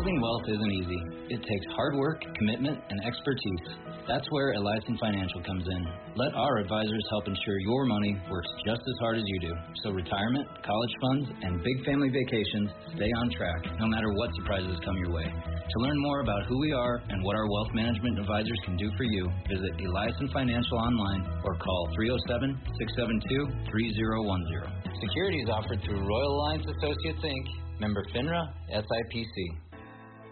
[0.06, 1.02] Building wealth isn't easy.
[1.34, 3.74] It takes hard work, commitment, and expertise.
[4.06, 5.82] That's where Eliason Financial comes in.
[6.14, 9.52] Let our advisors help ensure your money works just as hard as you do.
[9.82, 14.78] So retirement, college funds, and big family vacations stay on track no matter what surprises
[14.84, 15.26] come your way.
[15.26, 18.88] To learn more about who we are and what our wealth management advisors can do
[18.96, 25.02] for you, visit Eliason Financial online or call 307 672 3010.
[25.02, 29.65] Securities offered through Royal Alliance Associates Inc., member FINRA, SIPC.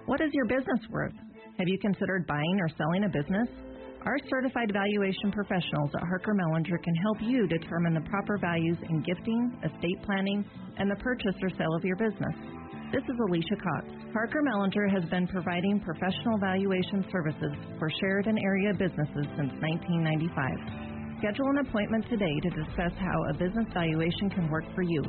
[0.07, 1.17] What is your business worth?
[1.57, 3.49] Have you considered buying or selling a business?
[4.05, 9.01] Our certified valuation professionals at Harker Mellinger can help you determine the proper values in
[9.01, 10.45] gifting, estate planning,
[10.77, 12.37] and the purchase or sale of your business.
[12.93, 13.87] This is Alicia Cox.
[14.13, 21.17] Harker Mellinger has been providing professional valuation services for Sheridan area businesses since 1995.
[21.25, 25.01] Schedule an appointment today to discuss how a business valuation can work for you.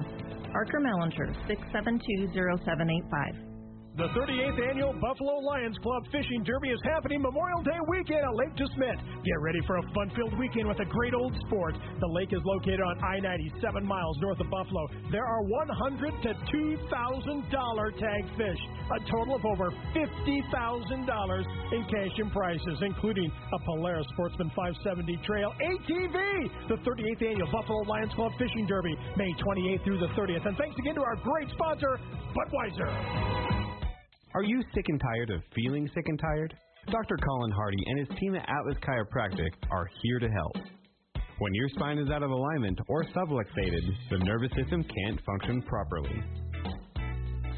[0.55, 2.31] Harker Mellinger, 672
[2.63, 3.54] 0785.
[3.95, 8.51] The 38th annual Buffalo Lions Club Fishing Derby is happening Memorial Day weekend at Lake
[8.59, 8.99] DeSmet.
[9.23, 11.79] Get ready for a fun-filled weekend with a great old sport.
[12.03, 14.83] The lake is located on I-90, seven miles north of Buffalo.
[15.15, 18.59] There are 100 to 2,000 dollar tag fish,
[18.91, 25.23] a total of over 50,000 dollars in cash and prizes, including a Polaris Sportsman 570
[25.23, 26.19] Trail ATV.
[26.67, 30.45] The 38th annual Buffalo Lions Club Fishing Derby, May 28th through the 30th.
[30.45, 31.95] And thanks again to our great sponsor,
[32.35, 33.54] Budweiser.
[34.35, 36.53] Are you sick and tired of feeling sick and tired?
[36.91, 37.15] Dr.
[37.25, 40.57] Colin Hardy and his team at Atlas Chiropractic are here to help.
[41.39, 46.21] When your spine is out of alignment or subluxated, the nervous system can't function properly.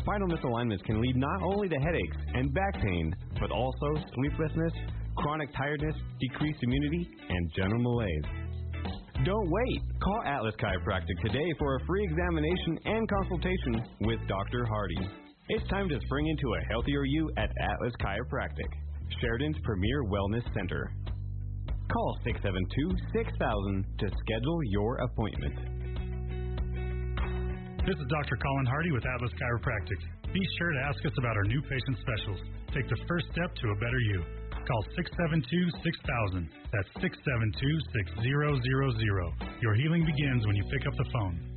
[0.02, 4.74] Spinal misalignments can lead not only to headaches and back pain, but also sleeplessness,
[5.18, 8.24] chronic tiredness, decreased immunity, and general malaise.
[9.26, 9.82] Don't wait.
[10.04, 14.64] Call Atlas Chiropractic today for a free examination and consultation with Dr.
[14.70, 15.27] Hardy.
[15.50, 18.68] It's time to spring into a healthier you at Atlas Chiropractic,
[19.22, 20.92] Sheridan's premier wellness center.
[21.88, 22.68] Call 672
[23.16, 25.56] 6000 to schedule your appointment.
[27.88, 28.36] This is Dr.
[28.44, 29.96] Colin Hardy with Atlas Chiropractic.
[30.36, 32.44] Be sure to ask us about our new patient specials.
[32.76, 34.20] Take the first step to a better you.
[34.52, 35.48] Call 672
[35.80, 36.44] 6000.
[36.76, 37.56] That's 672
[38.20, 39.64] 6000.
[39.64, 41.57] Your healing begins when you pick up the phone.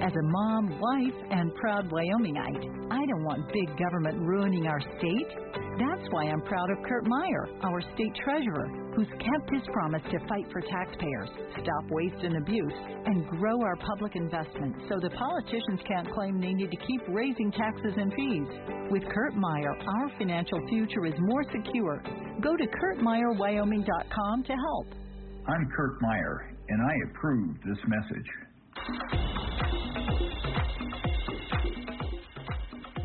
[0.00, 5.28] As a mom, wife, and proud Wyomingite, I don't want big government ruining our state.
[5.76, 10.18] That's why I'm proud of Curt Meier, our state treasurer, who's kept his promise to
[10.26, 12.72] fight for taxpayers, stop waste and abuse,
[13.04, 17.52] and grow our public investment so the politicians can't claim they need to keep raising
[17.52, 18.48] taxes and fees.
[18.90, 22.02] With Curt Meier, our financial future is more secure.
[22.40, 24.86] Go to kurtmeyerwyoming.com to help.
[25.46, 29.79] I'm Curt Meier, and I approve this message.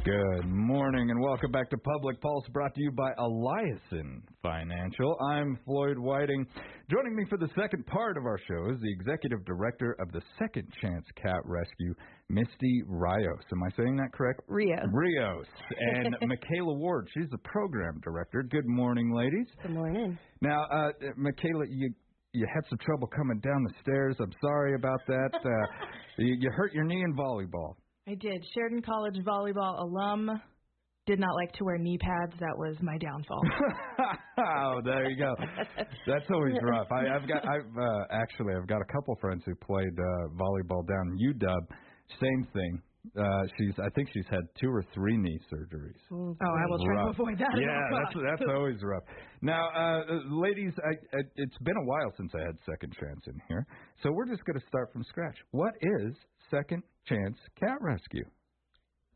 [0.06, 5.18] Good morning and welcome back to Public Pulse brought to you by Eliason Financial.
[5.20, 6.46] I'm Floyd Whiting.
[6.92, 10.22] Joining me for the second part of our show is the Executive Director of the
[10.38, 11.96] Second Chance Cat Rescue,
[12.30, 13.42] Misty Rios.
[13.52, 14.42] Am I saying that correct?
[14.48, 14.86] Rios.
[14.94, 15.48] Rios.
[15.96, 18.44] And Michaela Ward, she's the Program Director.
[18.44, 19.48] Good morning, ladies.
[19.64, 20.20] Good morning.
[20.40, 21.92] Now, uh, Michaela, you
[22.32, 24.18] you had some trouble coming down the stairs.
[24.20, 25.30] I'm sorry about that.
[25.34, 25.88] Uh,
[26.20, 27.78] you, you hurt your knee in volleyball.
[28.08, 28.46] I did.
[28.54, 30.30] Sheridan College volleyball alum.
[31.08, 32.34] Did not like to wear knee pads.
[32.40, 33.42] That was my downfall.
[34.40, 35.36] oh, there you go.
[36.08, 36.88] That's always rough.
[36.92, 37.48] I, I've got.
[37.48, 38.54] I've uh, actually.
[38.56, 41.58] I've got a couple friends who played uh, volleyball down in UW.
[42.20, 42.82] Same thing.
[43.18, 45.98] Uh, she's I think she's had two or three knee surgeries.
[46.12, 47.54] Oh, I will try to avoid that.
[47.56, 49.04] Yeah, that's that's always rough.
[49.42, 53.22] Now, uh, uh, ladies, I, I, it's been a while since I had Second Chance
[53.28, 53.66] in here,
[54.02, 55.38] so we're just going to start from scratch.
[55.52, 56.16] What is
[56.50, 58.26] Second Chance Cat Rescue?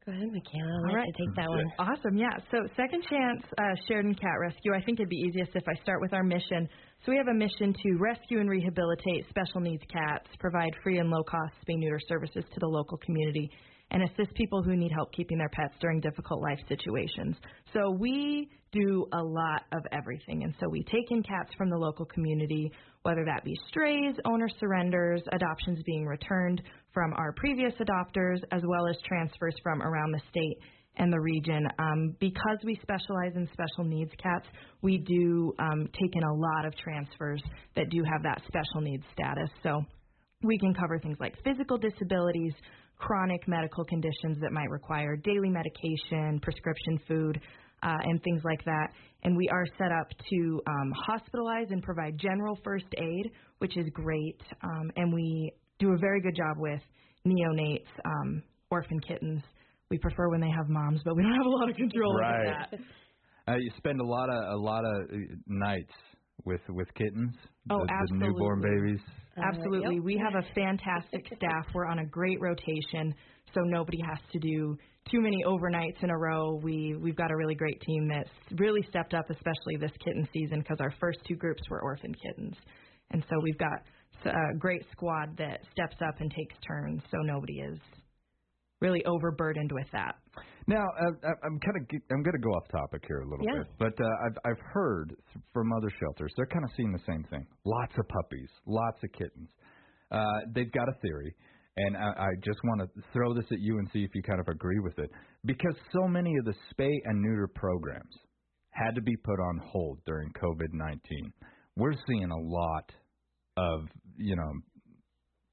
[0.06, 0.72] Go ahead, Michaela.
[0.72, 1.06] All I'll right.
[1.06, 1.72] let take that one.
[1.78, 2.18] Awesome.
[2.18, 2.34] Yeah.
[2.52, 4.74] So, Second Chance uh, Sheridan Cat Rescue.
[4.74, 6.68] I think it'd be easiest if I start with our mission.
[7.06, 11.10] So, we have a mission to rescue and rehabilitate special needs cats, provide free and
[11.10, 13.52] low cost spay neuter services to the local community,
[13.92, 17.36] and assist people who need help keeping their pets during difficult life situations.
[17.74, 20.44] So, we do a lot of everything.
[20.44, 22.72] And so, we take in cats from the local community,
[23.04, 26.62] whether that be strays, owner surrenders, adoptions being returned
[26.94, 30.58] from our previous adopters, as well as transfers from around the state
[30.98, 31.68] and the region.
[31.80, 34.46] Um, because we specialize in special needs cats,
[34.82, 37.42] we do um, take in a lot of transfers
[37.76, 39.50] that do have that special needs status.
[39.64, 39.82] So
[40.44, 42.54] we can cover things like physical disabilities,
[42.98, 47.40] chronic medical conditions that might require daily medication, prescription food,
[47.82, 48.88] uh, and things like that.
[49.24, 53.86] And we are set up to um, hospitalize and provide general first aid, which is
[53.94, 54.42] great.
[54.64, 56.82] Um, and we do a very good job with
[57.26, 59.42] neonates, um, orphan kittens.
[59.90, 62.44] We prefer when they have moms, but we don't have a lot of control over
[62.46, 62.80] that.
[63.48, 65.18] Uh, you spend a lot of a lot of uh,
[65.48, 65.92] nights
[66.46, 67.34] with with kittens.
[67.72, 69.00] Oh, the, the newborn babies.
[69.38, 70.00] Absolutely.
[70.00, 71.66] We have a fantastic staff.
[71.74, 73.16] We're on a great rotation,
[73.54, 74.78] so nobody has to do
[75.10, 76.60] too many overnights in a row.
[76.62, 80.60] We we've got a really great team that's really stepped up, especially this kitten season,
[80.60, 82.56] because our first two groups were orphan kittens,
[83.12, 83.82] and so we've got
[84.26, 87.80] a great squad that steps up and takes turns, so nobody is
[88.82, 90.16] really overburdened with that.
[90.68, 93.46] Now, uh, I- I'm kind of I'm going to go off topic here a little
[93.46, 93.64] Yeah.
[93.64, 95.16] bit, but uh, I've I've heard
[95.54, 97.46] from other shelters they're kind of seeing the same thing.
[97.66, 99.50] Lots of puppies, lots of kittens.
[100.12, 101.36] Uh, they've got a theory,
[101.78, 104.40] and I, I just want to throw this at you and see if you kind
[104.40, 105.12] of agree with it.
[105.46, 108.16] Because so many of the spay and neuter programs
[108.72, 111.32] had to be put on hold during COVID-19.
[111.76, 112.92] We're seeing a lot
[113.60, 113.82] of
[114.18, 114.52] you know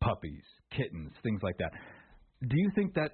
[0.01, 1.73] puppies, kittens, things like that.
[2.41, 3.13] Do you think that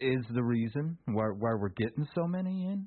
[0.00, 2.86] is the reason why why we're getting so many in?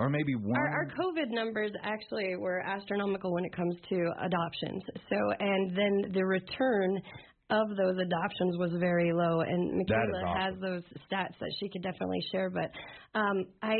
[0.00, 0.56] Or maybe one.
[0.56, 4.82] Our, our COVID numbers actually were astronomical when it comes to adoptions.
[5.10, 7.02] So, and then the return
[7.50, 9.40] of those adoptions was very low.
[9.40, 10.40] And Michaela awesome.
[10.40, 12.48] has those stats that she could definitely share.
[12.48, 12.70] But
[13.18, 13.74] um, I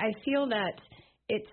[0.00, 0.80] I feel that
[1.28, 1.46] it's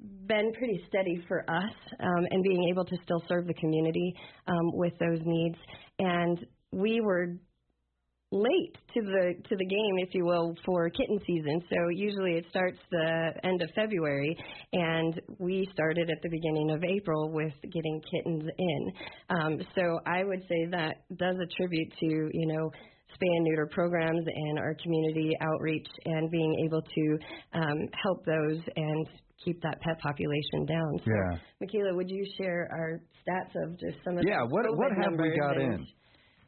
[0.00, 4.14] been pretty steady for us um, and being able to still serve the community
[4.46, 5.56] um, with those needs.
[5.98, 6.38] And
[6.72, 7.36] we were
[8.34, 11.62] late to the to the game, if you will, for kitten season.
[11.70, 14.36] So usually it starts the end of February,
[14.72, 18.92] and we started at the beginning of April with getting kittens in.
[19.30, 22.70] Um, so I would say that does attribute to you know
[23.14, 27.18] spay and neuter programs and our community outreach and being able to
[27.52, 29.06] um, help those and
[29.44, 30.98] keep that pet population down.
[31.04, 31.38] So, Yeah.
[31.60, 35.18] Michaela, would you share our stats of just some of Yeah, the what what have
[35.18, 35.86] we got in?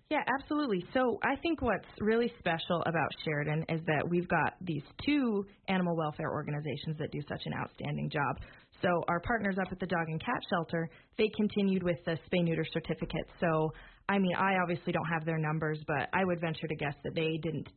[0.09, 0.85] Yeah, absolutely.
[0.95, 5.97] So I think what's really special about Sheridan is that we've got these two animal
[5.97, 8.37] welfare organizations that do such an outstanding job.
[8.83, 10.89] So our partners up at the dog and cat shelter,
[11.19, 13.27] they continued with the spay neuter certificate.
[13.41, 13.73] So
[14.09, 17.15] I mean, I obviously don't have their numbers, but I would venture to guess that
[17.17, 17.69] they didn't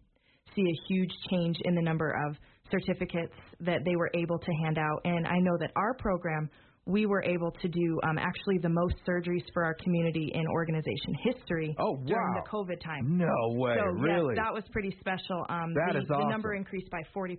[0.56, 2.38] see a huge change in the number of
[2.72, 5.02] certificates that they were able to hand out.
[5.06, 6.50] And I know that our program,
[6.86, 11.14] we were able to do um, actually the most surgeries for our community in organization
[11.24, 13.18] history oh, during the COVID time.
[13.18, 13.28] No
[13.60, 14.36] way, so, really?
[14.36, 15.46] Yes, that was pretty special.
[15.50, 17.38] Um, That the, is the number increased by 40%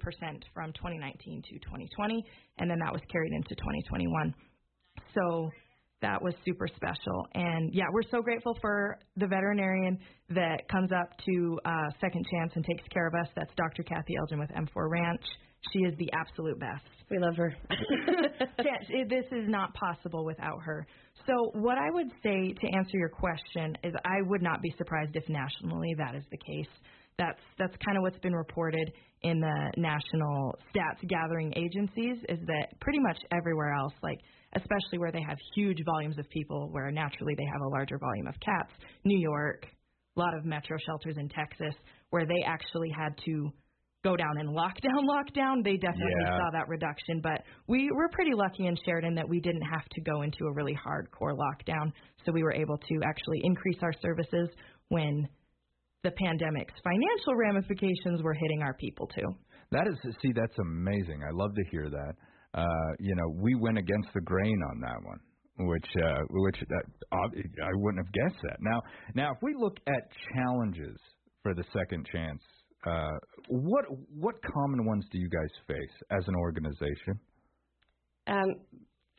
[0.55, 2.25] from 2019 to 2020,
[2.59, 4.35] and then that was carried into 2021.
[5.15, 5.51] So
[6.03, 7.27] that was super special.
[7.35, 9.99] And yeah, we're so grateful for the veterinarian
[10.31, 13.29] that comes up to uh, Second Chance and takes care of us.
[13.37, 13.83] That's Dr.
[13.83, 15.23] Kathy Elgin with M4 Ranch.
[15.73, 16.85] She is the absolute best.
[17.11, 17.55] We love her.
[19.09, 20.87] This is not possible without her.
[21.27, 25.17] So, what I would say to answer your question is, I would not be surprised
[25.17, 26.71] if nationally that is the case.
[27.19, 28.93] That's that's kind of what's been reported
[29.23, 32.19] in the national stats gathering agencies.
[32.29, 34.19] Is that pretty much everywhere else, like
[34.55, 38.27] especially where they have huge volumes of people, where naturally they have a larger volume
[38.27, 38.73] of cats.
[39.05, 39.67] New York,
[40.17, 41.75] a lot of metro shelters in Texas,
[42.11, 43.51] where they actually had to
[44.03, 46.39] go down in lockdown, lockdown, they definitely Yeah.
[46.39, 47.21] saw that reduction.
[47.23, 50.53] But we were pretty lucky in Sheridan that we didn't have to go into a
[50.53, 51.93] really hardcore lockdown.
[52.25, 54.49] So we were able to actually increase our services
[54.89, 55.29] when
[56.03, 59.35] the pandemic's financial ramifications were hitting our people too.
[59.71, 61.21] That is, see, that's amazing.
[61.23, 62.15] I love to hear that.
[62.55, 67.17] Uh, you know, we went against the grain on that one, which, uh, which uh,
[67.17, 68.57] I wouldn't have guessed that.
[68.61, 68.81] Now,
[69.15, 70.99] now, if we look at challenges
[71.43, 72.43] for the second chance.
[72.87, 73.11] Uh,
[73.49, 73.85] what
[74.15, 77.21] what common ones do you guys face as an organization?
[78.27, 78.55] Um,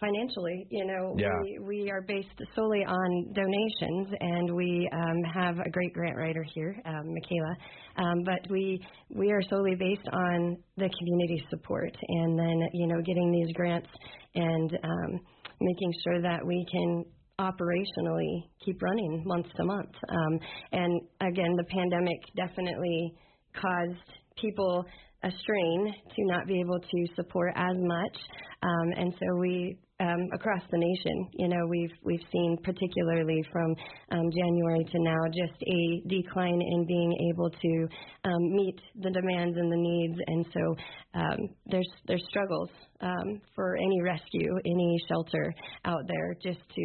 [0.01, 1.29] financially, you know, Yeah.
[1.43, 6.43] we, we are based solely on donations, and we um, have a great grant writer
[6.53, 7.55] here, um, Michaela.
[7.97, 8.83] Um, but we
[9.15, 13.89] we are solely based on the community support, and then you know, getting these grants
[14.35, 15.19] and um,
[15.61, 17.05] making sure that we can
[17.39, 19.91] operationally keep running month to month.
[20.09, 20.39] Um,
[20.71, 23.13] and again, the pandemic definitely
[23.55, 23.99] caused
[24.39, 24.85] people
[25.23, 28.17] a strain to not be able to support as much.
[28.63, 33.75] Um, and so we, um, across the nation, you know, we've we've seen particularly from
[34.11, 37.87] um, January to now just a decline in being able to
[38.25, 40.19] um, meet the demands and the needs.
[40.25, 40.75] And so
[41.19, 41.37] um,
[41.67, 42.69] there's there's struggles
[43.01, 45.53] um, for any rescue, any shelter
[45.85, 46.81] out there, just to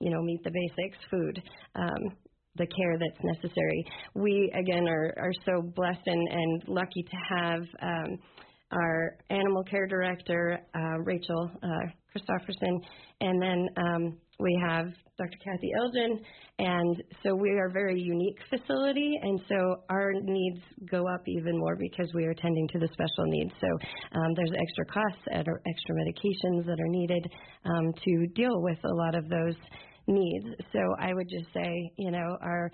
[0.00, 1.42] you know meet the basics, food.
[1.74, 2.16] Um,
[2.56, 3.86] the care that's necessary.
[4.14, 7.62] We again are are so blessed and, and lucky to have
[8.72, 11.68] our animal care director uh, Rachel uh,
[12.14, 12.78] Christofferson,
[13.20, 14.86] and then um, we have
[15.18, 15.38] Dr.
[15.44, 16.18] Kathy Elgin,
[16.58, 20.60] and so we are a very unique facility, and so our needs
[20.90, 23.52] go up even more because we are tending to the special needs.
[23.60, 23.66] So
[24.18, 27.26] um, there's extra costs, and extra medications that are needed
[27.64, 29.56] um, to deal with a lot of those
[30.06, 30.46] needs.
[30.72, 32.70] So I would just say, you know, our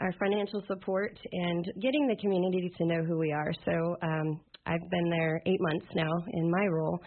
[0.00, 3.52] our financial support and getting the community to know who we are.
[3.64, 7.00] So um, I've been there eight months now in my role,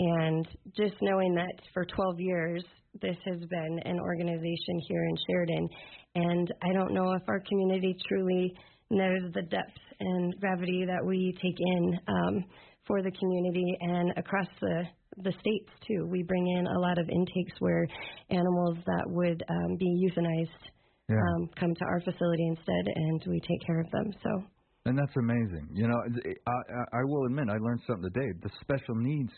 [0.00, 0.46] and
[0.76, 2.64] just knowing that for 12 years
[3.02, 5.68] this has been an organization here in Sheridan,
[6.14, 8.52] and I don't know if our community truly
[8.90, 12.44] knows the depth and gravity that we take in um,
[12.86, 14.84] for the community and across the
[15.22, 16.06] the states too.
[16.10, 17.86] We bring in a lot of intakes where
[18.30, 20.62] animals that would um, be euthanized
[21.08, 21.16] Yeah.
[21.16, 24.12] um, come to our facility instead, and we take care of them.
[24.22, 24.30] So
[24.86, 25.68] And that's amazing.
[25.72, 25.98] You know,
[26.46, 28.30] I, I, I will admit I learned something today.
[28.42, 29.32] The special needs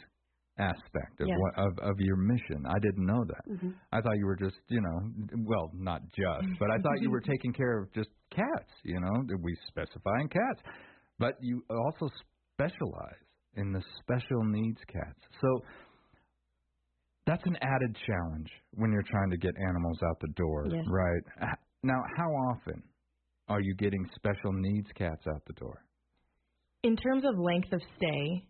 [0.59, 1.39] aspect of Yes.
[1.39, 2.67] what, of of your mission.
[2.69, 3.45] I didn't know that.
[3.49, 3.75] Mhm.
[3.93, 4.99] I thought you were just, you know,
[5.47, 8.71] well, not just, but I thought you were taking care of just cats.
[8.85, 10.61] You know, we specify in cats,
[11.19, 12.13] but you also
[12.55, 13.23] specialize
[13.55, 15.21] in the special needs cats.
[15.41, 15.49] So
[17.27, 20.85] that's an added challenge when you're trying to get animals out the door, Yes.
[20.89, 21.55] right?
[21.83, 22.83] Now, how often
[23.49, 25.83] are you getting special needs cats out the door?
[26.83, 28.45] In terms of length of stay,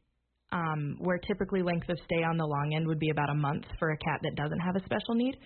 [0.53, 3.65] um, where typically length of stay on the long end would be about a month
[3.79, 5.37] for a cat that doesn't have a special need.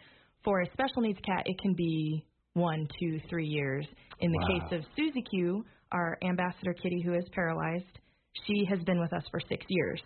[0.44, 2.24] For a special needs cat, it can be
[2.54, 3.86] one, two, three years.
[4.20, 4.46] In the Wow.
[4.60, 7.98] case of Susie Q, our ambassador kitty who is paralyzed,
[8.46, 10.02] she has been with us for six years,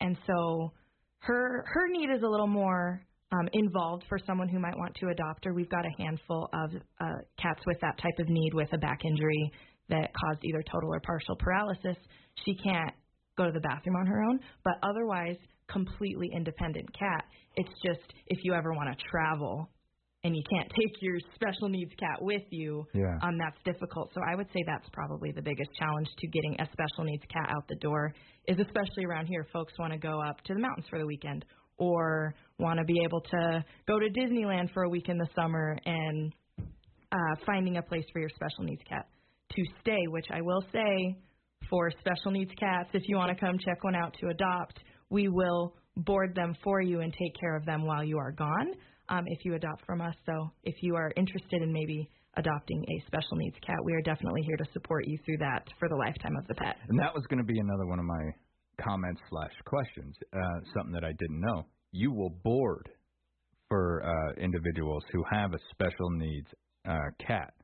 [0.00, 0.72] and so
[1.20, 3.02] her her need is a little more
[3.32, 5.54] um, involved for someone who might want to adopt her.
[5.54, 6.70] We've got a handful of
[7.00, 7.06] uh,
[7.40, 9.52] cats with that type of need with a back injury
[9.88, 11.96] that caused either total or partial paralysis.
[12.44, 12.94] She can't
[13.36, 15.36] go to the bathroom on her own, but otherwise
[15.70, 17.24] completely independent cat.
[17.56, 19.70] It's just if you ever want to travel
[20.24, 23.18] and you can't take your special needs cat with you, Yeah.
[23.22, 24.10] um, that's difficult.
[24.14, 27.48] So I would say that's probably the biggest challenge to getting a special needs cat
[27.50, 28.12] out the door
[28.46, 31.44] is especially around here folks want to go up to the mountains for the weekend
[31.82, 35.76] or want to be able to go to Disneyland for a week in the summer
[35.84, 36.32] and
[37.10, 39.08] uh, finding a place for your special needs cat
[39.50, 41.18] to stay, which I will say
[41.68, 44.78] for special needs cats, if you want to come check one out to adopt,
[45.10, 48.68] we will board them for you and take care of them while you are gone
[49.08, 50.14] um, if you adopt from us.
[50.24, 54.42] So if you are interested in maybe adopting a special needs cat, we are definitely
[54.42, 56.76] here to support you through that for the lifetime of the pet.
[56.88, 58.22] And that was going to be another one of my
[58.84, 60.14] comments slash questions.
[60.32, 60.38] Uh,
[60.74, 61.66] something that I didn't know.
[61.92, 62.88] You will board
[63.68, 66.48] for uh, individuals who have a special needs
[66.88, 67.54] uh, cat,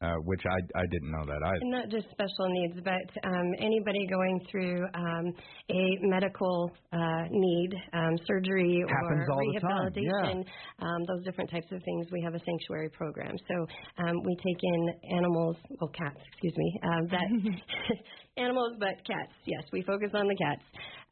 [0.00, 1.58] uh, which I I didn't know that either.
[1.60, 5.34] And not just special needs, but um, anybody going through um,
[5.70, 10.44] a medical uh, need, um, surgery Happens or all the time, rehabilitation,
[10.80, 12.06] um, those different types of things.
[12.12, 13.66] We have a sanctuary program, so
[14.06, 17.26] um, we take in animals, well, cats, excuse me, um, that
[18.36, 19.34] animals, but cats.
[19.46, 20.62] Yes, we focus on the cats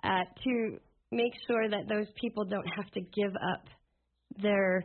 [0.05, 0.79] uh, to
[1.11, 3.65] make sure that those people don't have to give up
[4.43, 4.85] their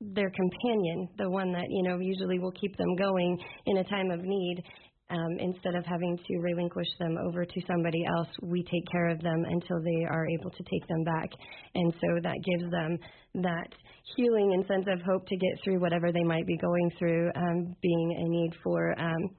[0.00, 4.10] their companion, the one that you know usually will keep them going in a time
[4.10, 4.62] of need.
[5.10, 9.20] Um, instead of having to relinquish them over to somebody else, we take care of
[9.20, 11.28] them until they are able to take them back,
[11.74, 12.96] and so that gives them
[13.42, 13.68] that
[14.16, 17.74] healing and sense of hope to get through whatever they might be going through, um,
[17.82, 18.94] being a need for.
[19.00, 19.30] Um,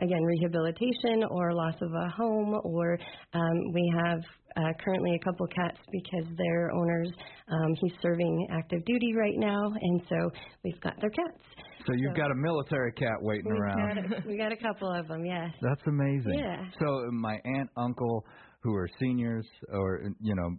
[0.00, 2.98] again, rehabilitation or loss of a home, or
[3.34, 4.20] um, we have
[4.56, 7.10] uh, currently a couple cats because their owners,
[7.48, 10.30] um, he's serving active duty right now, and so
[10.64, 11.38] we've got their cats.
[11.86, 14.10] So you've got a military cat waiting We've around.
[14.10, 15.50] got a, we got a couple of them, yes.
[15.62, 16.38] That's amazing.
[16.38, 16.64] Yeah.
[16.80, 18.24] So my aunt, uncle,
[18.62, 20.50] who are seniors, or you know,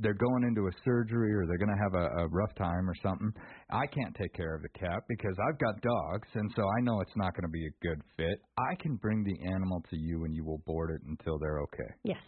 [0.00, 2.94] they're going into a surgery or they're going to have a, a rough time or
[3.02, 3.32] something.
[3.70, 7.00] I can't take care of the cat because I've got dogs, and so I know
[7.00, 8.38] it's not going to be a good fit.
[8.58, 11.90] I can bring the animal to you, and you will board it until they're okay.
[12.04, 12.20] Yes.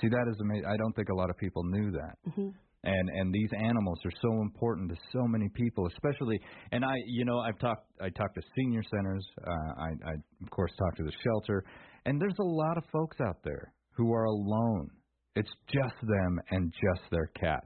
[0.00, 0.66] See, that is amazing.
[0.66, 2.32] I don't think a lot of people knew that.
[2.34, 2.48] hmm
[2.86, 6.40] and and these animals are so important to so many people especially
[6.72, 10.50] and i you know i've talked i talked to senior centers uh i i of
[10.50, 11.64] course talked to the shelter
[12.06, 14.88] and there's a lot of folks out there who are alone
[15.34, 17.62] it's just them and just their cat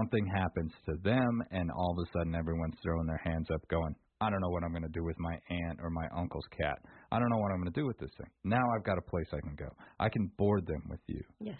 [0.00, 3.94] something happens to them and all of a sudden everyone's throwing their hands up going
[4.20, 6.78] I don't know what I'm going to do with my aunt or my uncle's cat.
[7.10, 8.30] I don't know what I'm going to do with this thing.
[8.44, 9.68] Now I've got a place I can go.
[9.98, 11.20] I can board them with you.
[11.40, 11.58] Yes.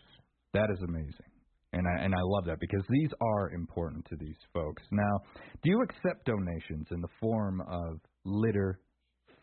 [0.52, 1.30] That is amazing.
[1.72, 4.82] And I and I love that because these are important to these folks.
[4.90, 5.18] Now,
[5.62, 8.80] do you accept donations in the form of litter,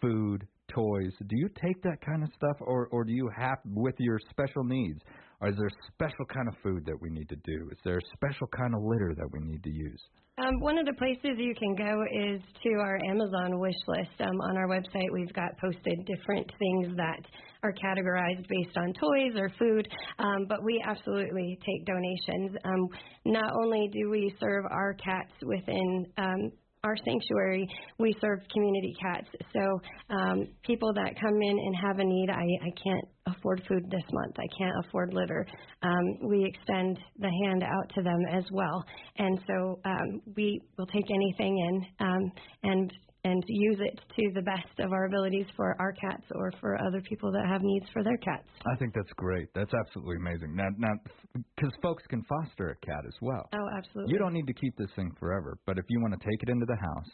[0.02, 1.14] food, toys?
[1.20, 4.64] Do you take that kind of stuff or or do you have with your special
[4.64, 5.02] needs?
[5.40, 7.70] Or is there a special kind of food that we need to do?
[7.72, 10.02] Is there a special kind of litter that we need to use?
[10.38, 14.20] Um, one of the places you can go is to our Amazon wish list.
[14.20, 17.22] Um, on our website, we've got posted different things that
[17.64, 19.88] are categorized based on toys or food,
[20.20, 22.58] um, but we absolutely take donations.
[22.66, 22.90] Um,
[23.24, 26.52] not only do we serve our cats within um,
[26.86, 27.68] our sanctuary,
[28.00, 29.28] we serve community cats.
[29.54, 29.82] So
[30.16, 34.04] um, people that come in and have a need, I, I can't afford food this
[34.12, 35.46] month, I can't afford litter.
[35.82, 38.86] Um, we extend the hand out to them as well,
[39.18, 42.32] and so um, we will take anything in um,
[42.64, 42.94] and
[43.26, 47.02] and use it to the best of our abilities for our cats or for other
[47.02, 48.48] people that have needs for their cats.
[48.72, 49.48] I think that's great.
[49.56, 50.56] That's absolutely amazing.
[50.56, 50.94] Now, now,
[51.34, 53.50] because folks can foster a cat as well.
[53.52, 54.14] Oh, absolutely.
[54.14, 56.50] You don't need to keep this thing forever, but if you want to take it
[56.50, 57.10] into the house,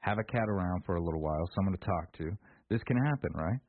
[0.00, 2.30] have a cat around for a little while, someone to talk to,
[2.68, 3.60] this can happen, right?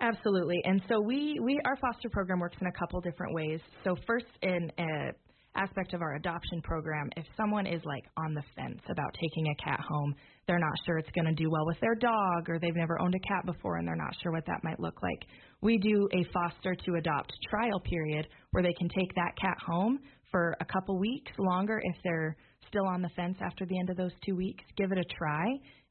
[0.00, 0.60] Absolutely.
[0.64, 3.60] And so we, we our foster program works in a couple different ways.
[3.84, 5.12] So first in a
[5.56, 9.62] aspect of our adoption program, if someone is like on the fence about taking a
[9.62, 10.14] cat home,
[10.46, 13.14] they're not sure it's going to do well with their dog or they've never owned
[13.14, 15.20] a cat before and they're not sure what that might look like.
[15.62, 20.00] We do a foster to adopt trial period where they can take that cat home
[20.30, 22.36] for a couple weeks longer if they're
[22.68, 25.46] still on the fence after the end of those 2 weeks, give it a try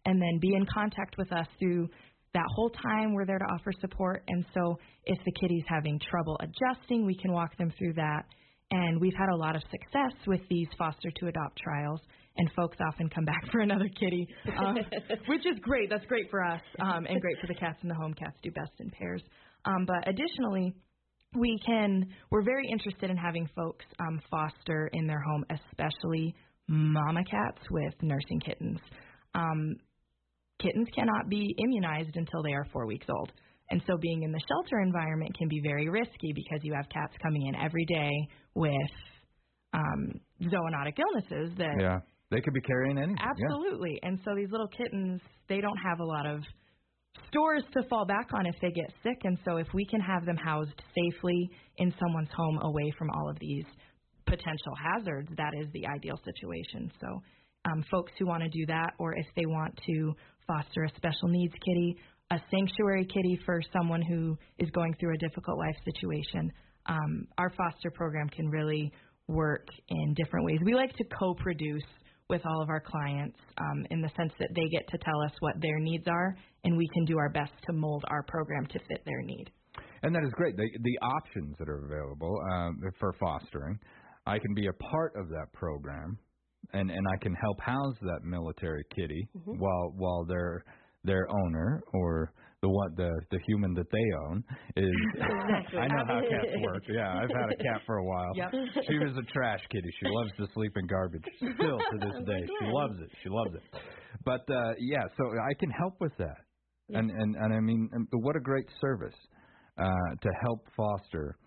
[0.06, 1.88] and then be in contact with us through
[2.34, 6.38] that whole time we're there to offer support and so if the kitty's having trouble
[6.42, 8.26] adjusting we can walk them through that
[8.74, 12.00] and we've had a lot of success with these foster to adopt trials
[12.38, 14.28] and folks often come back for another kitty
[14.60, 14.76] um,
[15.28, 15.90] which is great.
[15.90, 18.52] That's great for us um, and great for the cats in the home cats do
[18.52, 19.22] best in pairs.
[19.66, 20.74] Um, but additionally
[21.36, 26.36] we can we're very interested in having folks um, foster in their home especially
[26.68, 28.80] mama cats with nursing kittens.
[29.36, 29.76] Um,
[30.60, 33.32] kittens cannot be immunized until they are four weeks old.
[33.74, 37.14] And so being in the shelter environment can be very risky because you have cats
[37.24, 38.12] coming in every day
[38.54, 38.92] with
[39.74, 42.00] um, zoonotic illnesses that Yeah.
[42.30, 43.18] They could be carrying anything.
[43.20, 43.30] yeah.
[43.32, 44.00] absolutely.
[44.04, 46.42] And so these little kittens, they don't have a lot of
[47.30, 49.18] stores to fall back on if they get sick.
[49.24, 53.28] And so if we can have them housed safely in someone's home away from all
[53.28, 53.66] of these
[54.28, 56.92] potential hazards, that is the ideal situation.
[57.02, 57.08] So
[57.66, 60.14] um, folks who want to do that, or if they want to
[60.46, 61.98] foster a special needs kitty,
[62.34, 66.52] a sanctuary kitty for someone who is going through a difficult life situation,
[66.88, 68.92] um, our foster program can really
[69.28, 70.60] work in different ways.
[70.66, 71.84] We like to co-produce
[72.30, 75.32] with all of our clients um, in the sense that they get to tell us
[75.42, 78.80] what their needs are, and we can do our best to mold our program to
[78.88, 79.52] fit their need.
[80.02, 80.58] And that is great.
[80.58, 83.78] The, the options that are available um, for fostering,
[84.26, 86.18] I can be a part of that program,
[86.74, 89.60] and and I can help house that military kitty Mhm.
[89.60, 90.64] while while their
[91.04, 94.44] their owner or the what the the human that they own
[94.78, 94.86] is.
[95.24, 95.80] Exactly.
[95.80, 96.84] I know how cats work.
[96.90, 98.32] Yeah, I've had a cat for a while.
[98.36, 98.52] Yep.
[98.88, 99.90] She was a trash kitty.
[100.00, 101.24] She loves to sleep in garbage.
[101.38, 103.10] Still to this I'm day, she loves it.
[103.22, 103.62] She loves it.
[104.26, 106.38] But uh yeah, so I can help with that.
[106.90, 109.16] And and and I mean, and what a great service
[109.78, 109.86] uh,
[110.22, 111.38] to help foster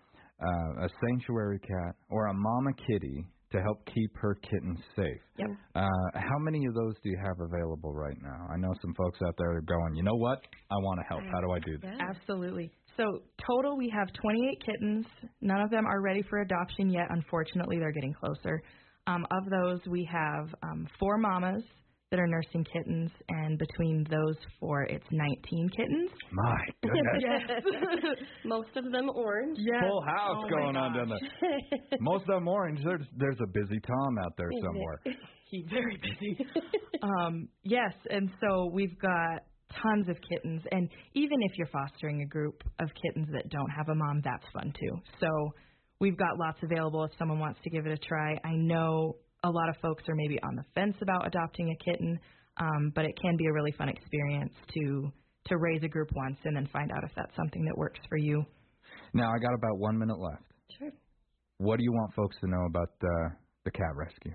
[0.41, 5.21] uh, a sanctuary cat or a mama kitty to help keep her kittens safe.
[5.37, 5.49] Yep.
[5.75, 8.47] Uh, how many of those do you have available right now?
[8.53, 10.39] I know some folks out there are going, you know what?
[10.69, 11.23] I want to help.
[11.31, 12.15] How do I do that?
[12.15, 12.71] Absolutely.
[12.97, 15.05] So total, we have 28 kittens.
[15.41, 17.05] None of them are ready for adoption yet.
[17.09, 18.61] Unfortunately, they're getting closer.
[19.05, 21.63] Um, of those, we have um, four mamas
[22.11, 26.09] that are nursing kittens, and between those four, it's 19 kittens.
[26.31, 28.15] My goodness.
[28.45, 29.57] Most of them orange.
[29.59, 29.83] Yes.
[29.87, 31.59] Full house Oh going on down there.
[31.99, 32.79] Most of them orange.
[32.83, 35.01] There's there's a busy Tom out there somewhere.
[35.49, 36.45] He's very busy.
[37.01, 39.43] um, yes, and so we've got
[39.83, 43.89] tons of kittens, and even if you're fostering a group of kittens that don't have
[43.89, 44.97] a mom, that's fun too.
[45.19, 45.27] So
[45.99, 48.33] we've got lots available if someone wants to give it a try.
[48.43, 52.19] I know a lot of folks are maybe on the fence about adopting a kitten,
[52.57, 55.11] um, but it can be a really fun experience to
[55.47, 58.17] to raise a group once and then find out if that's something that works for
[58.17, 58.43] you.
[59.13, 60.43] Now I got about one minute left.
[60.77, 60.91] Sure.
[61.57, 63.29] What do you want folks to know about the
[63.65, 64.33] the cat rescue?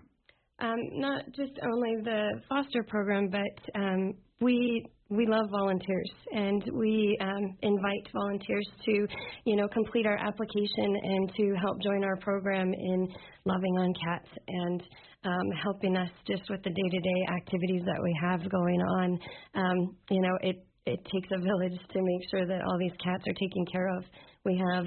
[0.63, 7.19] Um, not just only the foster program, but um, we we love volunteers and we
[7.21, 9.07] um, invite volunteers to,
[9.45, 13.07] you know, complete our application and to help join our program in
[13.45, 14.83] loving on cats and
[15.25, 19.21] um, helping us just with the day-to-day activities that we have going on.
[19.55, 23.23] Um, you know, it it takes a village to make sure that all these cats
[23.29, 24.05] are taken care of.
[24.45, 24.87] We have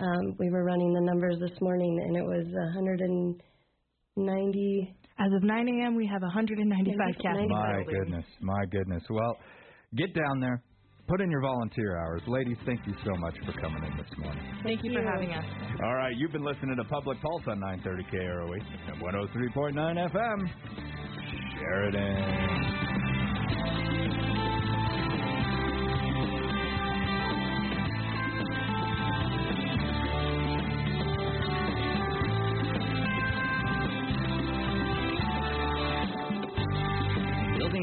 [0.00, 4.94] um, we were running the numbers this morning and it was 190.
[5.24, 7.38] As of 9 a.m., we have 195 cats.
[7.48, 9.02] My goodness, my goodness.
[9.08, 9.36] Well,
[9.94, 10.60] get down there,
[11.06, 12.22] put in your volunteer hours.
[12.26, 14.42] Ladies, thank you so much for coming in this morning.
[14.64, 15.44] Thank, you for having us.
[15.84, 20.50] All right, you've been listening to Public Pulse on 930 KROE at 103.9 FM.
[21.60, 22.62] Sheridan.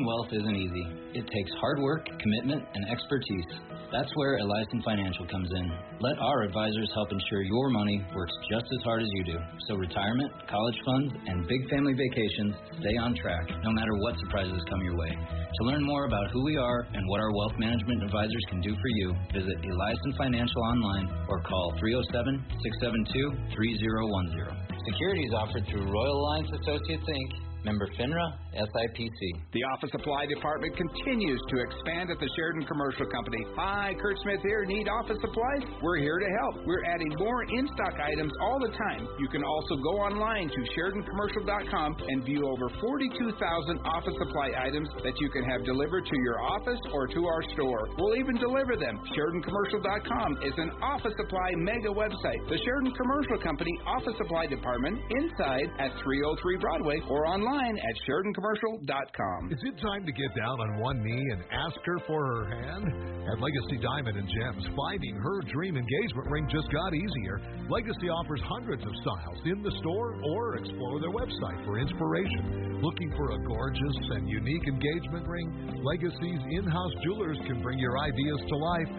[0.10, 0.86] Wealth isn't easy.
[1.14, 3.46] It takes hard work, commitment, and expertise.
[3.94, 5.70] That's where Eliason Financial comes in.
[6.02, 9.38] Let our advisors help ensure your money works just as hard as you do.
[9.68, 14.58] So retirement, college funds, and big family vacations stay on track no matter what surprises
[14.68, 15.14] come your way.
[15.14, 18.74] To learn more about who we are and what our wealth management advisors can do
[18.74, 24.58] for you, visit Eliason Financial online or call 307 672 3010.
[24.90, 27.49] Securities offered through Royal Alliance Associates Inc.
[27.66, 29.20] Member FINRA, SIPC.
[29.52, 33.44] The office supply department continues to expand at the Sheridan Commercial Company.
[33.60, 34.64] Hi, Kurt Smith here.
[34.64, 35.68] Need office supplies?
[35.84, 36.64] We're here to help.
[36.66, 39.04] We're adding more in stock items all the time.
[39.20, 43.36] You can also go online to SheridanCommercial.com and view over 42,000
[43.84, 47.92] office supply items that you can have delivered to your office or to our store.
[48.00, 49.04] We'll even deliver them.
[49.12, 52.40] SheridanCommercial.com is an office supply mega website.
[52.48, 59.50] The Sheridan Commercial Company Office Supply Department inside at 303 Broadway or online at SheridanCommercial.com.
[59.52, 62.86] Is it time to get down on one knee and ask her for her hand?
[63.26, 67.42] At Legacy Diamond and Gems, finding her dream engagement ring just got easier.
[67.70, 72.82] Legacy offers hundreds of styles in the store or explore their website for inspiration.
[72.82, 75.82] Looking for a gorgeous and unique engagement ring?
[75.84, 78.92] Legacy's in house jewelers can bring your ideas to life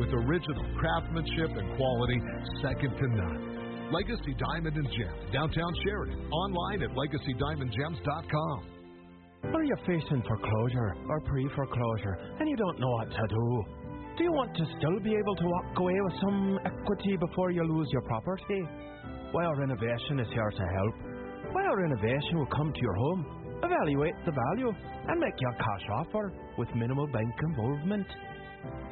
[0.00, 2.20] with original craftsmanship and quality
[2.62, 3.47] second to none.
[3.90, 6.28] Legacy Diamond and Gems, downtown Sheridan.
[6.30, 8.66] Online at legacydiamondgems.com.
[9.54, 13.64] Are you facing foreclosure or pre foreclosure and you don't know what to do?
[14.18, 17.62] Do you want to still be able to walk away with some equity before you
[17.64, 18.60] lose your property?
[19.32, 21.54] Wire Renovation is here to help.
[21.54, 23.24] Wire Renovation will come to your home,
[23.64, 24.72] evaluate the value,
[25.08, 28.06] and make your cash offer with minimal bank involvement.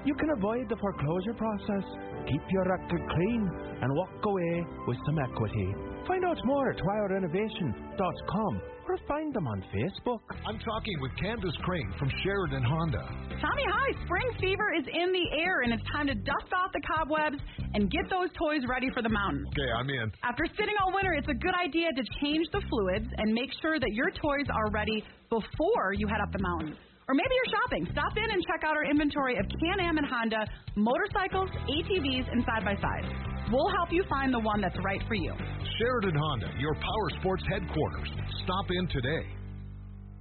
[0.07, 1.85] You can avoid the foreclosure process,
[2.29, 3.51] keep your record clean,
[3.83, 5.75] and walk away with some equity.
[6.07, 10.21] Find out more at wirerenovation.com or find them on Facebook.
[10.47, 13.03] I'm talking with Candace Crane from Sheridan Honda.
[13.43, 14.05] Tommy, hi.
[14.05, 17.39] Spring fever is in the air, and it's time to dust off the cobwebs
[17.75, 19.45] and get those toys ready for the mountain.
[19.49, 20.13] Okay, I'm in.
[20.23, 23.81] After sitting all winter, it's a good idea to change the fluids and make sure
[23.81, 26.77] that your toys are ready before you head up the mountain.
[27.09, 27.87] Or maybe you're shopping.
[27.93, 30.45] Stop in and check out our inventory of Can Am and Honda
[30.75, 33.07] motorcycles, ATVs, and side by sides.
[33.53, 35.33] We'll help you find the one that's right for you.
[35.79, 38.09] Sheridan Honda, your power sports headquarters.
[38.43, 39.23] Stop in today.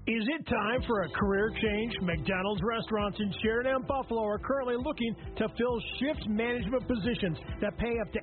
[0.07, 1.97] Is it time for a career change?
[2.03, 7.75] McDonald's restaurants in Sheridan and Buffalo are currently looking to fill shift management positions that
[7.79, 8.19] pay up to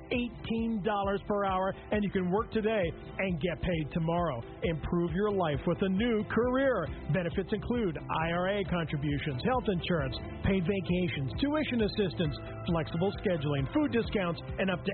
[0.79, 2.85] $18 per hour, and you can work today
[3.19, 4.41] and get paid tomorrow.
[4.63, 6.87] Improve your life with a new career.
[7.11, 10.15] Benefits include IRA contributions, health insurance,
[10.45, 14.91] paid vacations, tuition assistance, flexible scheduling, food discounts, and up to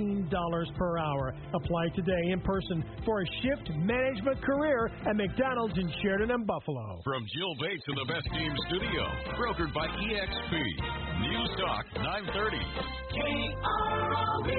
[0.00, 1.34] $18 per hour.
[1.52, 7.00] Apply today in person for a shift management career at McDonald's in Sheridan and Buffalo.
[7.04, 9.04] From Jill Bates in the Best Team Studio,
[9.36, 10.52] brokered by EXP.
[11.20, 12.58] News Talk 930.
[13.12, 14.52] KROE,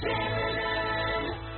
[0.00, 1.57] Sheridan.